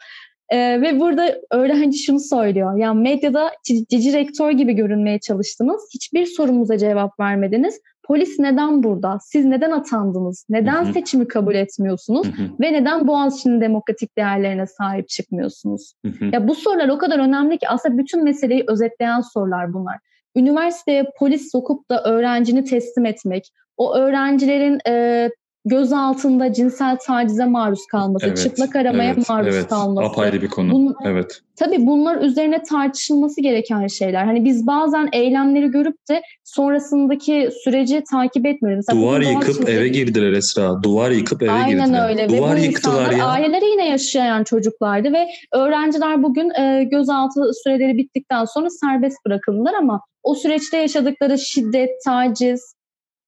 E, 0.49 0.81
ve 0.81 0.99
burada 0.99 1.35
öğrenci 1.51 1.97
şunu 1.97 2.19
söylüyor. 2.19 2.77
Yani 2.77 3.01
medyada 3.01 3.51
cici 3.89 4.13
rektör 4.13 4.51
gibi 4.51 4.73
görünmeye 4.73 5.19
çalıştınız. 5.19 5.89
Hiçbir 5.93 6.25
sorumuza 6.25 6.77
cevap 6.77 7.19
vermediniz. 7.19 7.79
Polis 8.03 8.39
neden 8.39 8.83
burada? 8.83 9.17
Siz 9.21 9.45
neden 9.45 9.71
atandınız? 9.71 10.45
Neden 10.49 10.85
Hı-hı. 10.85 10.93
seçimi 10.93 11.27
kabul 11.27 11.55
etmiyorsunuz? 11.55 12.27
Hı-hı. 12.27 12.47
Ve 12.61 12.73
neden 12.73 13.07
Boğaziçi'nin 13.07 13.61
demokratik 13.61 14.17
değerlerine 14.17 14.67
sahip 14.67 15.09
çıkmıyorsunuz? 15.09 15.93
Hı-hı. 16.05 16.25
Ya 16.33 16.47
bu 16.47 16.55
sorular 16.55 16.89
o 16.89 16.97
kadar 16.97 17.19
önemli 17.19 17.57
ki 17.57 17.69
aslında 17.69 17.97
bütün 17.97 18.23
meseleyi 18.23 18.63
özetleyen 18.67 19.21
sorular 19.21 19.73
bunlar 19.73 19.97
üniversiteye 20.35 21.05
polis 21.19 21.51
sokup 21.51 21.89
da 21.89 22.03
öğrencini 22.03 22.63
teslim 22.63 23.05
etmek, 23.05 23.51
o 23.77 23.95
öğrencilerin 23.95 24.79
e, 24.87 25.29
göz 25.65 25.93
altında 25.93 26.53
cinsel 26.53 26.97
tacize 26.97 27.45
maruz 27.45 27.85
kalması, 27.91 28.25
evet, 28.27 28.37
çıplak 28.37 28.75
aramaya 28.75 29.13
evet, 29.13 29.29
maruz 29.29 29.55
evet. 29.55 29.67
kalması. 29.67 30.09
Apayrı 30.09 30.41
bir 30.41 30.47
konu. 30.47 30.71
Bun, 30.71 30.95
evet. 31.05 31.41
Tabii 31.55 31.87
bunlar 31.87 32.21
üzerine 32.21 32.63
tartışılması 32.63 33.41
gereken 33.41 33.87
şeyler. 33.87 34.25
Hani 34.25 34.45
biz 34.45 34.67
bazen 34.67 35.09
eylemleri 35.13 35.67
görüp 35.67 35.95
de 36.09 36.21
sonrasındaki 36.43 37.49
süreci 37.63 38.03
takip 38.11 38.45
etmiyoruz. 38.45 38.85
Mesela 38.87 39.01
Duvar 39.01 39.21
yıkıp 39.21 39.55
şimdi... 39.55 39.71
eve 39.71 39.87
girdiler 39.87 40.31
Esra. 40.31 40.83
Duvar 40.83 41.11
yıkıp 41.11 41.43
eve 41.43 41.51
Aynen 41.51 41.67
girdiler. 41.69 41.83
Aynen 41.83 42.09
öyle. 42.09 42.37
Duvar 42.37 42.55
Ve 42.55 42.61
yıktılar 42.61 43.11
ya. 43.11 43.25
Aileleri 43.25 43.65
yine 43.65 43.89
yaşayan 43.89 44.43
çocuklardı 44.43 45.13
ve 45.13 45.27
öğrenciler 45.53 46.23
bugün 46.23 46.49
e, 46.49 46.83
gözaltı 46.83 47.51
süreleri 47.63 47.97
bittikten 47.97 48.45
sonra 48.45 48.69
serbest 48.69 49.25
bırakıldılar 49.25 49.73
ama 49.73 50.01
o 50.23 50.35
süreçte 50.35 50.77
yaşadıkları 50.77 51.37
şiddet, 51.37 51.89
taciz, 52.05 52.75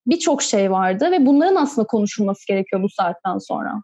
birçok 0.08 0.44
şey 0.44 0.72
vardı 0.72 1.12
ve 1.12 1.26
bunların 1.26 1.56
aslında 1.56 1.88
konuşulması 1.88 2.48
gerekiyor 2.48 2.84
bu 2.84 2.90
saatten 2.90 3.38
sonra. 3.38 3.84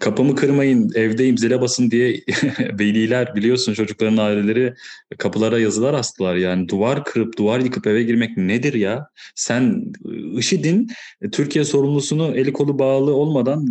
Kapımı 0.00 0.34
kırmayın, 0.36 0.90
evdeyim 0.94 1.38
zile 1.38 1.60
basın 1.60 1.90
diye 1.90 2.20
veliler 2.78 3.34
biliyorsun 3.34 3.74
çocukların 3.74 4.16
aileleri 4.16 4.74
kapılara 5.18 5.58
yazılar 5.58 5.94
astılar. 5.94 6.36
Yani 6.36 6.68
duvar 6.68 7.04
kırıp 7.04 7.38
duvar 7.38 7.60
yıkıp 7.60 7.86
eve 7.86 8.02
girmek 8.02 8.36
nedir 8.36 8.74
ya? 8.74 9.08
Sen 9.34 9.92
IŞİD'in 10.38 10.88
Türkiye 11.32 11.64
sorumlusunu 11.64 12.36
eli 12.36 12.52
kolu 12.52 12.78
bağlı 12.78 13.14
olmadan 13.14 13.66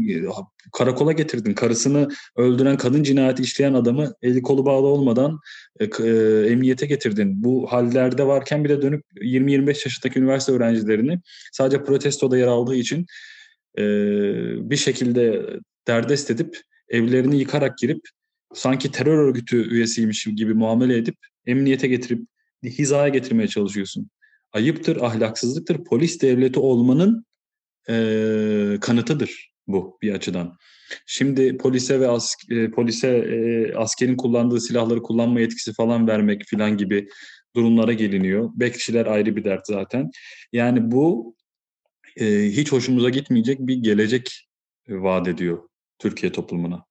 karakola 0.74 1.12
getirdin. 1.12 1.54
Karısını 1.54 2.08
öldüren 2.36 2.78
kadın 2.78 3.04
cinayeti 3.04 3.44
işleyen 3.44 3.74
adamı 3.74 4.14
eli 4.22 4.42
kolu 4.42 4.66
bağlı 4.66 4.88
olmadan 4.88 5.40
e, 5.80 5.86
e, 5.86 6.10
emniyete 6.52 6.86
getirdin. 6.86 7.44
Bu 7.44 7.68
hallerde 7.72 8.28
varken 8.28 8.64
bir 8.64 8.70
de 8.70 8.82
dönüp 8.82 9.04
20-25 9.22 9.68
yaşındaki 9.68 10.20
üniversite 10.20 10.52
öğrencilerini 10.52 11.20
sadece 11.52 11.84
protestoda 11.84 12.38
yer 12.38 12.48
aldığı 12.48 12.76
için 12.76 13.06
e, 13.78 13.84
bir 14.70 14.78
şekilde 14.78 15.42
derdest 15.88 16.32
edip 16.32 16.62
evlerini 16.90 17.40
yıkarak 17.40 17.78
girip 17.78 18.02
sanki 18.54 18.92
terör 18.92 19.18
örgütü 19.18 19.70
üyesiymiş 19.70 20.24
gibi 20.36 20.54
muamele 20.54 20.98
edip 20.98 21.16
emniyete 21.46 21.88
getirip 21.88 22.28
hizaya 22.64 23.08
getirmeye 23.08 23.48
çalışıyorsun. 23.48 24.10
Ayıptır, 24.52 24.98
ahlaksızlıktır. 25.02 25.84
Polis 25.84 26.22
devleti 26.22 26.60
olmanın 26.60 27.26
e, 27.90 28.78
kanıtıdır 28.82 29.54
bu 29.68 29.98
bir 30.02 30.14
açıdan. 30.14 30.58
Şimdi 31.06 31.58
polise 31.58 32.00
ve 32.00 32.08
as, 32.08 32.34
e, 32.50 32.72
polise 32.72 33.08
e, 33.08 33.74
askerin 33.76 34.18
kullandığı 34.18 34.62
silahları 34.62 35.02
kullanma 35.02 35.40
yetkisi 35.40 35.74
falan 35.74 36.08
vermek 36.08 36.44
filan 36.46 36.78
gibi 36.78 37.10
durumlara 37.56 37.94
geliniyor. 37.94 38.50
Bekçiler 38.56 39.06
ayrı 39.06 39.36
bir 39.36 39.44
dert 39.44 39.68
zaten. 39.68 40.10
Yani 40.52 40.92
bu 40.92 41.36
e, 42.18 42.26
hiç 42.50 42.72
hoşumuza 42.72 43.10
gitmeyecek 43.10 43.60
bir 43.60 43.76
gelecek 43.76 44.48
vaat 44.90 45.28
ediyor 45.28 45.67
Türkiye 46.00 46.32
toplumuna. 46.32 46.86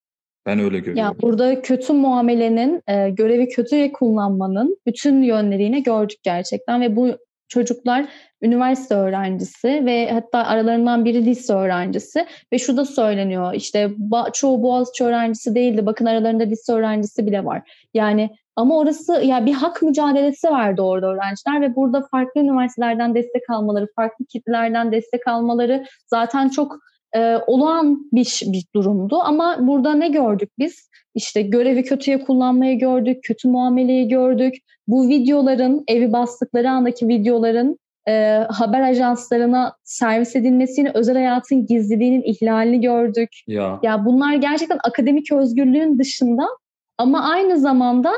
Ben 0.46 0.58
öyle 0.58 0.78
görüyorum. 0.78 1.02
Ya 1.02 1.22
burada 1.22 1.62
kötü 1.62 1.92
muamelenin, 1.92 2.82
e, 2.86 3.10
görevi 3.10 3.48
kötüye 3.48 3.92
kullanmanın 3.92 4.76
bütün 4.86 5.22
yönlerini 5.22 5.82
gördük 5.82 6.18
gerçekten 6.22 6.80
ve 6.80 6.96
bu 6.96 7.16
çocuklar 7.48 8.08
üniversite 8.42 8.94
öğrencisi 8.94 9.68
ve 9.86 10.10
hatta 10.12 10.44
aralarından 10.44 11.04
biri 11.04 11.26
lise 11.26 11.52
öğrencisi 11.52 12.26
ve 12.52 12.58
şu 12.58 12.76
da 12.76 12.84
söyleniyor 12.84 13.54
işte 13.54 13.90
çoğu 14.32 14.62
Boğaziçi 14.62 15.04
öğrencisi 15.04 15.54
değildi 15.54 15.86
bakın 15.86 16.06
aralarında 16.06 16.44
lise 16.44 16.72
öğrencisi 16.72 17.26
bile 17.26 17.44
var. 17.44 17.86
Yani 17.94 18.30
ama 18.56 18.78
orası 18.78 19.12
ya 19.12 19.46
bir 19.46 19.52
hak 19.52 19.82
mücadelesi 19.82 20.48
vardı 20.48 20.82
orada 20.82 21.06
öğrenciler 21.06 21.60
ve 21.60 21.76
burada 21.76 22.06
farklı 22.10 22.40
üniversitelerden 22.40 23.14
destek 23.14 23.50
almaları, 23.50 23.88
farklı 23.96 24.24
kitlelerden 24.24 24.92
destek 24.92 25.28
almaları 25.28 25.84
zaten 26.06 26.48
çok 26.48 26.78
e, 27.16 27.36
olağan 27.46 28.10
bir, 28.12 28.42
bir 28.46 28.64
durumdu. 28.74 29.18
Ama 29.22 29.56
burada 29.60 29.94
ne 29.94 30.08
gördük 30.08 30.50
biz? 30.58 30.90
İşte 31.14 31.42
görevi 31.42 31.82
kötüye 31.82 32.24
kullanmayı 32.24 32.78
gördük, 32.78 33.18
kötü 33.22 33.48
muameleyi 33.48 34.08
gördük. 34.08 34.54
Bu 34.88 35.08
videoların, 35.08 35.84
evi 35.88 36.12
bastıkları 36.12 36.70
andaki 36.70 37.08
videoların 37.08 37.78
e, 38.08 38.46
haber 38.50 38.80
ajanslarına 38.80 39.76
servis 39.84 40.36
edilmesini, 40.36 40.90
özel 40.94 41.14
hayatın 41.14 41.66
gizliliğinin 41.66 42.22
ihlalini 42.22 42.80
gördük. 42.80 43.28
Ya. 43.46 43.80
ya 43.82 44.04
bunlar 44.04 44.34
gerçekten 44.34 44.78
akademik 44.84 45.32
özgürlüğün 45.32 45.98
dışında 45.98 46.46
ama 46.98 47.30
aynı 47.30 47.58
zamanda 47.58 48.12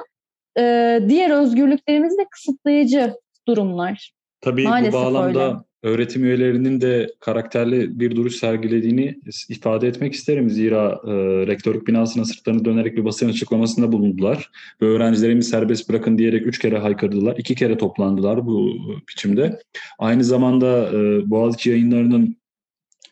e, 0.59 0.99
diğer 1.09 1.31
özgürlüklerimizi 1.31 2.19
de 2.19 2.27
kısıtlayıcı 2.31 3.15
durumlar. 3.49 4.13
Tabii 4.41 4.65
Maalesef 4.65 4.93
bu 4.93 4.97
bağlamda 4.97 5.41
öyle 5.45 5.57
öğretim 5.83 6.25
üyelerinin 6.25 6.81
de 6.81 7.15
karakterli 7.21 8.01
bir 8.01 8.17
duruş 8.17 8.37
sergilediğini 8.37 9.21
ifade 9.49 9.89
etmek 9.89 10.15
isterim. 10.15 10.51
Zira 10.51 11.01
e, 11.05 11.11
rektörlük 11.47 11.87
binasına 11.87 12.25
sırtlarını 12.25 12.65
dönerek 12.65 12.97
bir 12.97 13.05
basın 13.05 13.29
açıklamasında 13.29 13.93
bulundular. 13.93 14.51
Ve 14.83 14.87
öğrencilerimi 14.87 15.45
serbest 15.45 15.89
bırakın 15.89 16.19
diyerek 16.19 16.47
üç 16.47 16.59
kere 16.59 16.79
haykırdılar. 16.79 17.37
iki 17.39 17.55
kere 17.55 17.79
toplandılar 17.79 18.47
bu 18.47 18.77
biçimde. 19.09 19.63
Aynı 19.99 20.25
zamanda 20.25 20.91
e, 20.93 21.31
Boğaziçi 21.31 21.71
yayınlarının 21.71 22.37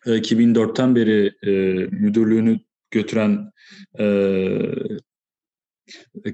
e, 0.06 0.10
2004'ten 0.10 0.96
beri 0.96 1.32
e, 1.42 1.50
müdürlüğünü 1.90 2.60
götüren 2.90 3.50
e, 3.98 4.48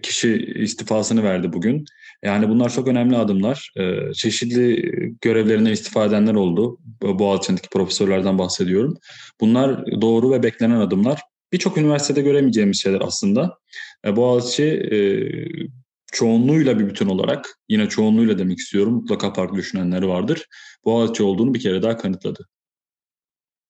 kişi 0.03 0.37
istifasını 0.37 1.23
verdi 1.23 1.53
bugün. 1.53 1.85
Yani 2.25 2.49
bunlar 2.49 2.71
çok 2.71 2.89
önemli 2.89 3.17
adımlar. 3.17 3.73
Ee, 3.77 4.13
çeşitli 4.13 4.93
görevlerinden 5.21 5.73
istifa 5.73 6.05
edenler 6.05 6.35
oldu. 6.35 6.79
Boğaziçi'ndeki 7.03 7.69
profesörlerden 7.69 8.39
bahsediyorum. 8.39 8.97
Bunlar 9.41 9.87
doğru 10.01 10.31
ve 10.31 10.43
beklenen 10.43 10.81
adımlar. 10.81 11.21
Birçok 11.53 11.79
üniversitede 11.79 12.23
göremeyeceğimiz 12.23 12.83
şeyler 12.83 13.01
aslında. 13.01 13.59
Ee, 14.07 14.17
Boğaziçi 14.17 14.65
e, 14.65 14.99
çoğunluğuyla 16.13 16.79
bir 16.79 16.89
bütün 16.89 17.09
olarak, 17.09 17.59
yine 17.69 17.89
çoğunluğuyla 17.89 18.39
demek 18.39 18.59
istiyorum, 18.59 18.95
mutlaka 18.95 19.33
farklı 19.33 19.57
düşünenleri 19.57 20.09
vardır. 20.09 20.47
Boğaziçi 20.85 21.23
olduğunu 21.23 21.55
bir 21.55 21.61
kere 21.61 21.83
daha 21.83 21.97
kanıtladı. 21.97 22.49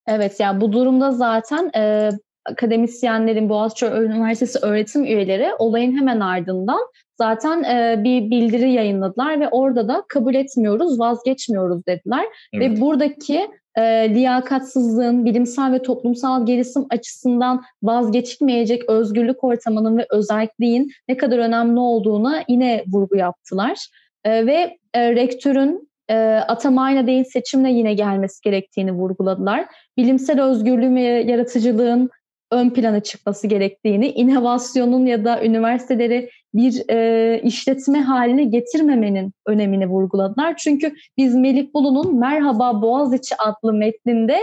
Evet 0.06 0.40
ya 0.40 0.46
yani 0.46 0.60
bu 0.60 0.72
durumda 0.72 1.12
zaten 1.12 1.70
e, 1.76 2.10
akademisyenlerin 2.44 3.48
Boğaziçi 3.48 3.86
Üniversitesi 3.86 4.58
öğretim 4.58 5.04
üyeleri 5.04 5.54
olayın 5.58 5.96
hemen 5.96 6.20
ardından 6.20 6.80
zaten 7.18 7.62
e, 7.62 8.04
bir 8.04 8.30
bildiri 8.30 8.72
yayınladılar 8.72 9.40
ve 9.40 9.48
orada 9.48 9.88
da 9.88 10.04
kabul 10.08 10.34
etmiyoruz, 10.34 11.00
vazgeçmiyoruz 11.00 11.86
dediler. 11.86 12.24
Evet. 12.52 12.70
Ve 12.70 12.80
buradaki 12.80 13.48
e, 13.76 13.82
liyakatsızlığın 14.14 15.24
bilimsel 15.24 15.72
ve 15.72 15.82
toplumsal 15.82 16.46
gelişim 16.46 16.86
açısından 16.90 17.62
vazgeçilmeyecek 17.82 18.88
özgürlük 18.88 19.44
ortamının 19.44 19.98
ve 19.98 20.06
özelliğin 20.10 20.90
ne 21.08 21.16
kadar 21.16 21.38
önemli 21.38 21.80
olduğuna 21.80 22.42
yine 22.48 22.84
vurgu 22.92 23.16
yaptılar. 23.16 23.78
E, 24.24 24.46
ve 24.46 24.78
e, 24.94 25.14
rektörün 25.14 25.88
e, 26.08 26.14
atamayla 26.48 27.06
değil 27.06 27.24
seçimle 27.24 27.70
yine 27.70 27.94
gelmesi 27.94 28.42
gerektiğini 28.42 28.92
vurguladılar. 28.92 29.66
Bilimsel 29.96 30.42
özgürlüğün 30.42 30.96
ve 30.96 31.00
yaratıcılığın 31.00 32.10
ön 32.52 32.70
plana 32.70 33.00
çıkması 33.00 33.46
gerektiğini, 33.46 34.08
inovasyonun 34.08 35.06
ya 35.06 35.24
da 35.24 35.44
üniversiteleri 35.44 36.30
bir 36.54 36.90
e, 36.90 37.40
işletme 37.42 38.00
haline 38.00 38.44
getirmemenin 38.44 39.32
önemini 39.46 39.86
vurguladılar. 39.86 40.56
Çünkü 40.56 40.94
biz 41.16 41.34
Melih 41.34 41.74
Bulu'nun 41.74 42.18
Merhaba 42.18 42.82
Boğaziçi 42.82 43.34
adlı 43.38 43.72
metninde 43.72 44.36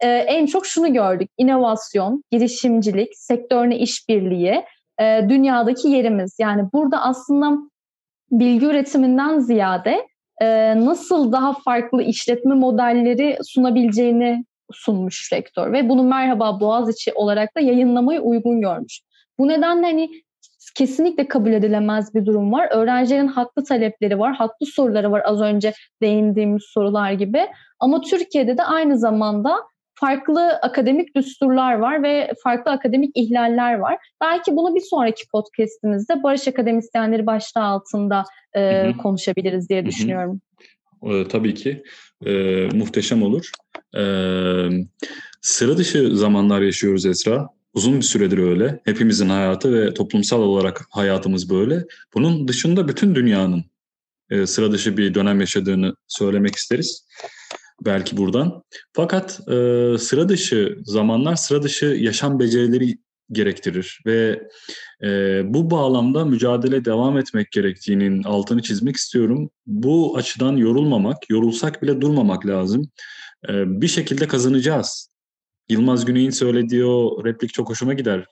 e, 0.00 0.08
en 0.08 0.46
çok 0.46 0.66
şunu 0.66 0.92
gördük. 0.92 1.30
İnovasyon, 1.38 2.24
girişimcilik, 2.30 3.08
sektörüne 3.16 3.78
işbirliği, 3.78 4.64
e, 5.00 5.28
dünyadaki 5.28 5.88
yerimiz. 5.88 6.36
Yani 6.40 6.62
burada 6.72 7.02
aslında 7.02 7.58
bilgi 8.30 8.66
üretiminden 8.66 9.38
ziyade 9.38 10.06
e, 10.42 10.76
nasıl 10.84 11.32
daha 11.32 11.52
farklı 11.52 12.02
işletme 12.02 12.54
modelleri 12.54 13.38
sunabileceğini 13.42 14.44
sunmuş 14.72 15.32
rektör 15.32 15.72
ve 15.72 15.88
bunu 15.88 16.02
Merhaba 16.02 16.60
Boğaziçi 16.60 17.12
olarak 17.12 17.56
da 17.56 17.60
yayınlamayı 17.60 18.20
uygun 18.20 18.60
görmüş. 18.60 19.00
Bu 19.38 19.48
nedenle 19.48 19.86
hani 19.86 20.10
kesinlikle 20.74 21.28
kabul 21.28 21.52
edilemez 21.52 22.14
bir 22.14 22.26
durum 22.26 22.52
var. 22.52 22.68
Öğrencilerin 22.70 23.26
haklı 23.26 23.64
talepleri 23.64 24.18
var, 24.18 24.34
haklı 24.34 24.66
soruları 24.66 25.12
var 25.12 25.22
az 25.24 25.40
önce 25.40 25.72
değindiğimiz 26.02 26.62
sorular 26.62 27.12
gibi. 27.12 27.46
Ama 27.80 28.00
Türkiye'de 28.00 28.58
de 28.58 28.62
aynı 28.62 28.98
zamanda 28.98 29.56
farklı 30.00 30.48
akademik 30.48 31.16
düsturlar 31.16 31.74
var 31.74 32.02
ve 32.02 32.32
farklı 32.44 32.70
akademik 32.70 33.10
ihlaller 33.14 33.74
var. 33.74 33.96
Belki 34.20 34.56
bunu 34.56 34.74
bir 34.74 34.80
sonraki 34.80 35.28
podcastimizde 35.32 36.22
Barış 36.22 36.48
Akademisyenleri 36.48 37.26
başlığı 37.26 37.62
altında 37.62 38.24
e, 38.54 38.84
hı 38.84 38.88
hı. 38.88 38.96
konuşabiliriz 38.96 39.68
diye 39.68 39.86
düşünüyorum. 39.86 40.40
Hı 41.04 41.10
hı. 41.10 41.20
E, 41.20 41.28
tabii 41.28 41.54
ki 41.54 41.82
e, 42.24 42.32
muhteşem 42.72 43.22
olur. 43.22 43.50
E, 43.96 44.02
sıra 45.42 45.76
dışı 45.76 46.16
zamanlar 46.16 46.60
yaşıyoruz 46.60 47.06
Esra. 47.06 47.48
Uzun 47.74 47.96
bir 47.96 48.02
süredir 48.02 48.38
öyle. 48.38 48.80
Hepimizin 48.84 49.28
hayatı 49.28 49.74
ve 49.74 49.94
toplumsal 49.94 50.40
olarak 50.42 50.86
hayatımız 50.90 51.50
böyle. 51.50 51.84
Bunun 52.14 52.48
dışında 52.48 52.88
bütün 52.88 53.14
dünyanın 53.14 53.64
e, 54.30 54.46
sıra 54.46 54.72
dışı 54.72 54.96
bir 54.96 55.14
dönem 55.14 55.40
yaşadığını 55.40 55.94
söylemek 56.08 56.56
isteriz. 56.56 57.06
Belki 57.84 58.16
buradan. 58.16 58.62
Fakat 58.92 59.40
e, 59.48 59.54
sıra 59.98 60.28
dışı 60.28 60.78
zamanlar 60.84 61.36
sıra 61.36 61.62
dışı 61.62 61.86
yaşam 61.86 62.38
becerileri 62.38 62.98
gerektirir 63.32 64.00
ve 64.06 64.48
e, 65.04 65.08
bu 65.44 65.70
bağlamda 65.70 66.24
mücadele 66.24 66.84
devam 66.84 67.18
etmek 67.18 67.52
gerektiğinin 67.52 68.22
altını 68.22 68.62
çizmek 68.62 68.96
istiyorum. 68.96 69.50
Bu 69.66 70.16
açıdan 70.16 70.56
yorulmamak, 70.56 71.30
yorulsak 71.30 71.82
bile 71.82 72.00
durmamak 72.00 72.46
lazım. 72.46 72.90
E, 73.48 73.80
bir 73.80 73.88
şekilde 73.88 74.28
kazanacağız. 74.28 75.10
Yılmaz 75.68 76.04
Güney'in 76.04 76.30
söylediği 76.30 76.84
o 76.84 77.24
replik 77.24 77.54
çok 77.54 77.68
hoşuma 77.68 77.94
gider 77.94 78.24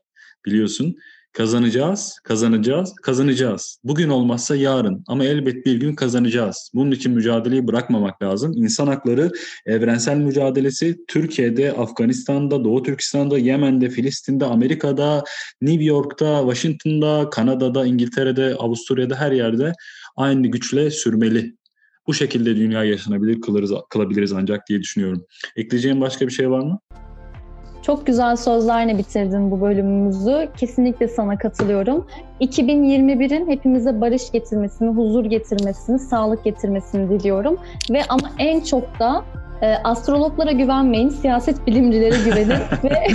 biliyorsun. 0.46 0.96
Kazanacağız, 1.34 2.18
kazanacağız, 2.24 2.94
kazanacağız. 3.02 3.78
Bugün 3.84 4.08
olmazsa 4.08 4.56
yarın 4.56 5.04
ama 5.06 5.24
elbet 5.24 5.66
bir 5.66 5.80
gün 5.80 5.94
kazanacağız. 5.94 6.70
Bunun 6.74 6.90
için 6.90 7.12
mücadeleyi 7.12 7.66
bırakmamak 7.66 8.22
lazım. 8.22 8.52
İnsan 8.56 8.86
hakları 8.86 9.30
evrensel 9.66 10.16
mücadelesi 10.16 10.96
Türkiye'de, 11.08 11.72
Afganistan'da, 11.72 12.64
Doğu 12.64 12.82
Türkistan'da, 12.82 13.38
Yemen'de, 13.38 13.90
Filistin'de, 13.90 14.44
Amerika'da, 14.44 15.24
New 15.62 15.84
York'ta, 15.84 16.40
Washington'da, 16.40 17.30
Kanada'da, 17.30 17.86
İngiltere'de, 17.86 18.54
Avusturya'da 18.54 19.16
her 19.16 19.32
yerde 19.32 19.72
aynı 20.16 20.46
güçle 20.46 20.90
sürmeli. 20.90 21.56
Bu 22.06 22.14
şekilde 22.14 22.56
dünya 22.56 22.84
yaşanabilir 22.84 23.40
kılırız, 23.40 23.72
kılabiliriz 23.90 24.32
ancak 24.32 24.68
diye 24.68 24.80
düşünüyorum. 24.80 25.26
Ekleyeceğim 25.56 26.00
başka 26.00 26.26
bir 26.26 26.32
şey 26.32 26.50
var 26.50 26.60
mı? 26.60 26.80
Çok 27.86 28.06
güzel 28.06 28.36
sözlerle 28.36 28.98
bitirdin 28.98 29.50
bu 29.50 29.60
bölümümüzü. 29.60 30.48
Kesinlikle 30.56 31.08
sana 31.08 31.38
katılıyorum. 31.38 32.06
2021'in 32.40 33.50
hepimize 33.50 34.00
barış 34.00 34.32
getirmesini, 34.32 34.88
huzur 34.88 35.24
getirmesini, 35.24 35.98
sağlık 35.98 36.44
getirmesini 36.44 37.10
diliyorum. 37.10 37.56
Ve 37.90 38.02
ama 38.08 38.30
en 38.38 38.60
çok 38.60 38.98
da 38.98 39.24
e, 39.62 39.74
astrologlara 39.84 40.52
güvenmeyin, 40.52 41.08
siyaset 41.08 41.66
bilimcilere 41.66 42.16
güvenin 42.24 42.60
ve 42.84 43.06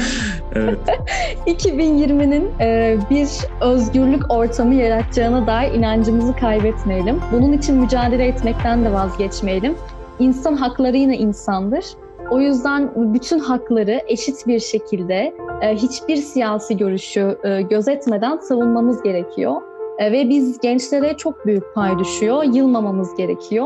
2020'nin 1.48 2.50
e, 2.60 2.98
bir 3.10 3.30
özgürlük 3.62 4.32
ortamı 4.32 4.74
yaratacağına 4.74 5.48
dair 5.48 5.74
inancımızı 5.74 6.36
kaybetmeyelim. 6.36 7.22
Bunun 7.32 7.54
için 7.54 7.76
mücadele 7.76 8.28
etmekten 8.28 8.86
de 8.86 8.94
vazgeçmeyelim. 8.94 9.76
İnsan 10.20 10.56
hakları 10.56 10.98
yine 10.98 11.18
insandır 11.18 11.86
o 12.32 12.40
yüzden 12.40 13.14
bütün 13.14 13.40
hakları 13.40 14.02
eşit 14.08 14.48
bir 14.48 14.60
şekilde 14.60 15.36
e, 15.62 15.76
hiçbir 15.76 16.16
siyasi 16.16 16.78
görüşü 16.78 17.38
e, 17.44 17.62
gözetmeden 17.62 18.38
savunmamız 18.38 19.04
gerekiyor. 19.04 19.62
E, 20.00 20.12
ve 20.12 20.30
biz 20.30 20.60
gençlere 20.60 21.18
çok 21.18 21.46
büyük 21.46 21.74
pay 21.74 22.00
düşüyor, 22.00 22.44
yılmamamız 22.44 23.16
gerekiyor. 23.16 23.66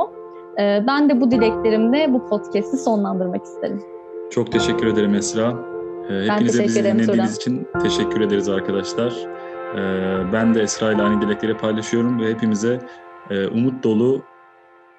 Ben 0.58 1.10
de 1.10 1.22
bu 1.22 1.32
dileklerimle 1.32 2.14
bu 2.14 2.28
podcast'i 2.28 2.78
sonlandırmak 2.78 3.46
isterim. 3.46 3.82
Çok 4.30 4.52
teşekkür 4.52 4.88
ederim 4.88 5.16
Esra. 5.16 5.54
Hepinize 6.08 6.64
bizi 6.64 6.84
dinlediğiniz 6.84 7.36
için 7.36 7.68
teşekkür 7.82 8.22
ederiz 8.22 8.50
arkadaşlar. 8.50 9.14
Ben 10.34 10.56
de 10.56 10.62
Esra 10.62 10.94
ile 10.94 11.02
aynı 11.02 11.22
dilekleri 11.22 11.58
paylaşıyorum 11.58 12.22
ve 12.22 12.30
hepimize 12.30 12.80
umut 13.52 13.84
dolu 13.84 14.22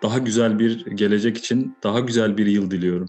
daha 0.02 0.18
güzel 0.18 0.58
bir 0.58 0.86
gelecek 0.86 1.36
için 1.36 1.76
daha 1.82 2.00
güzel 2.00 2.36
bir 2.36 2.46
yıl 2.46 2.70
diliyorum. 2.70 3.08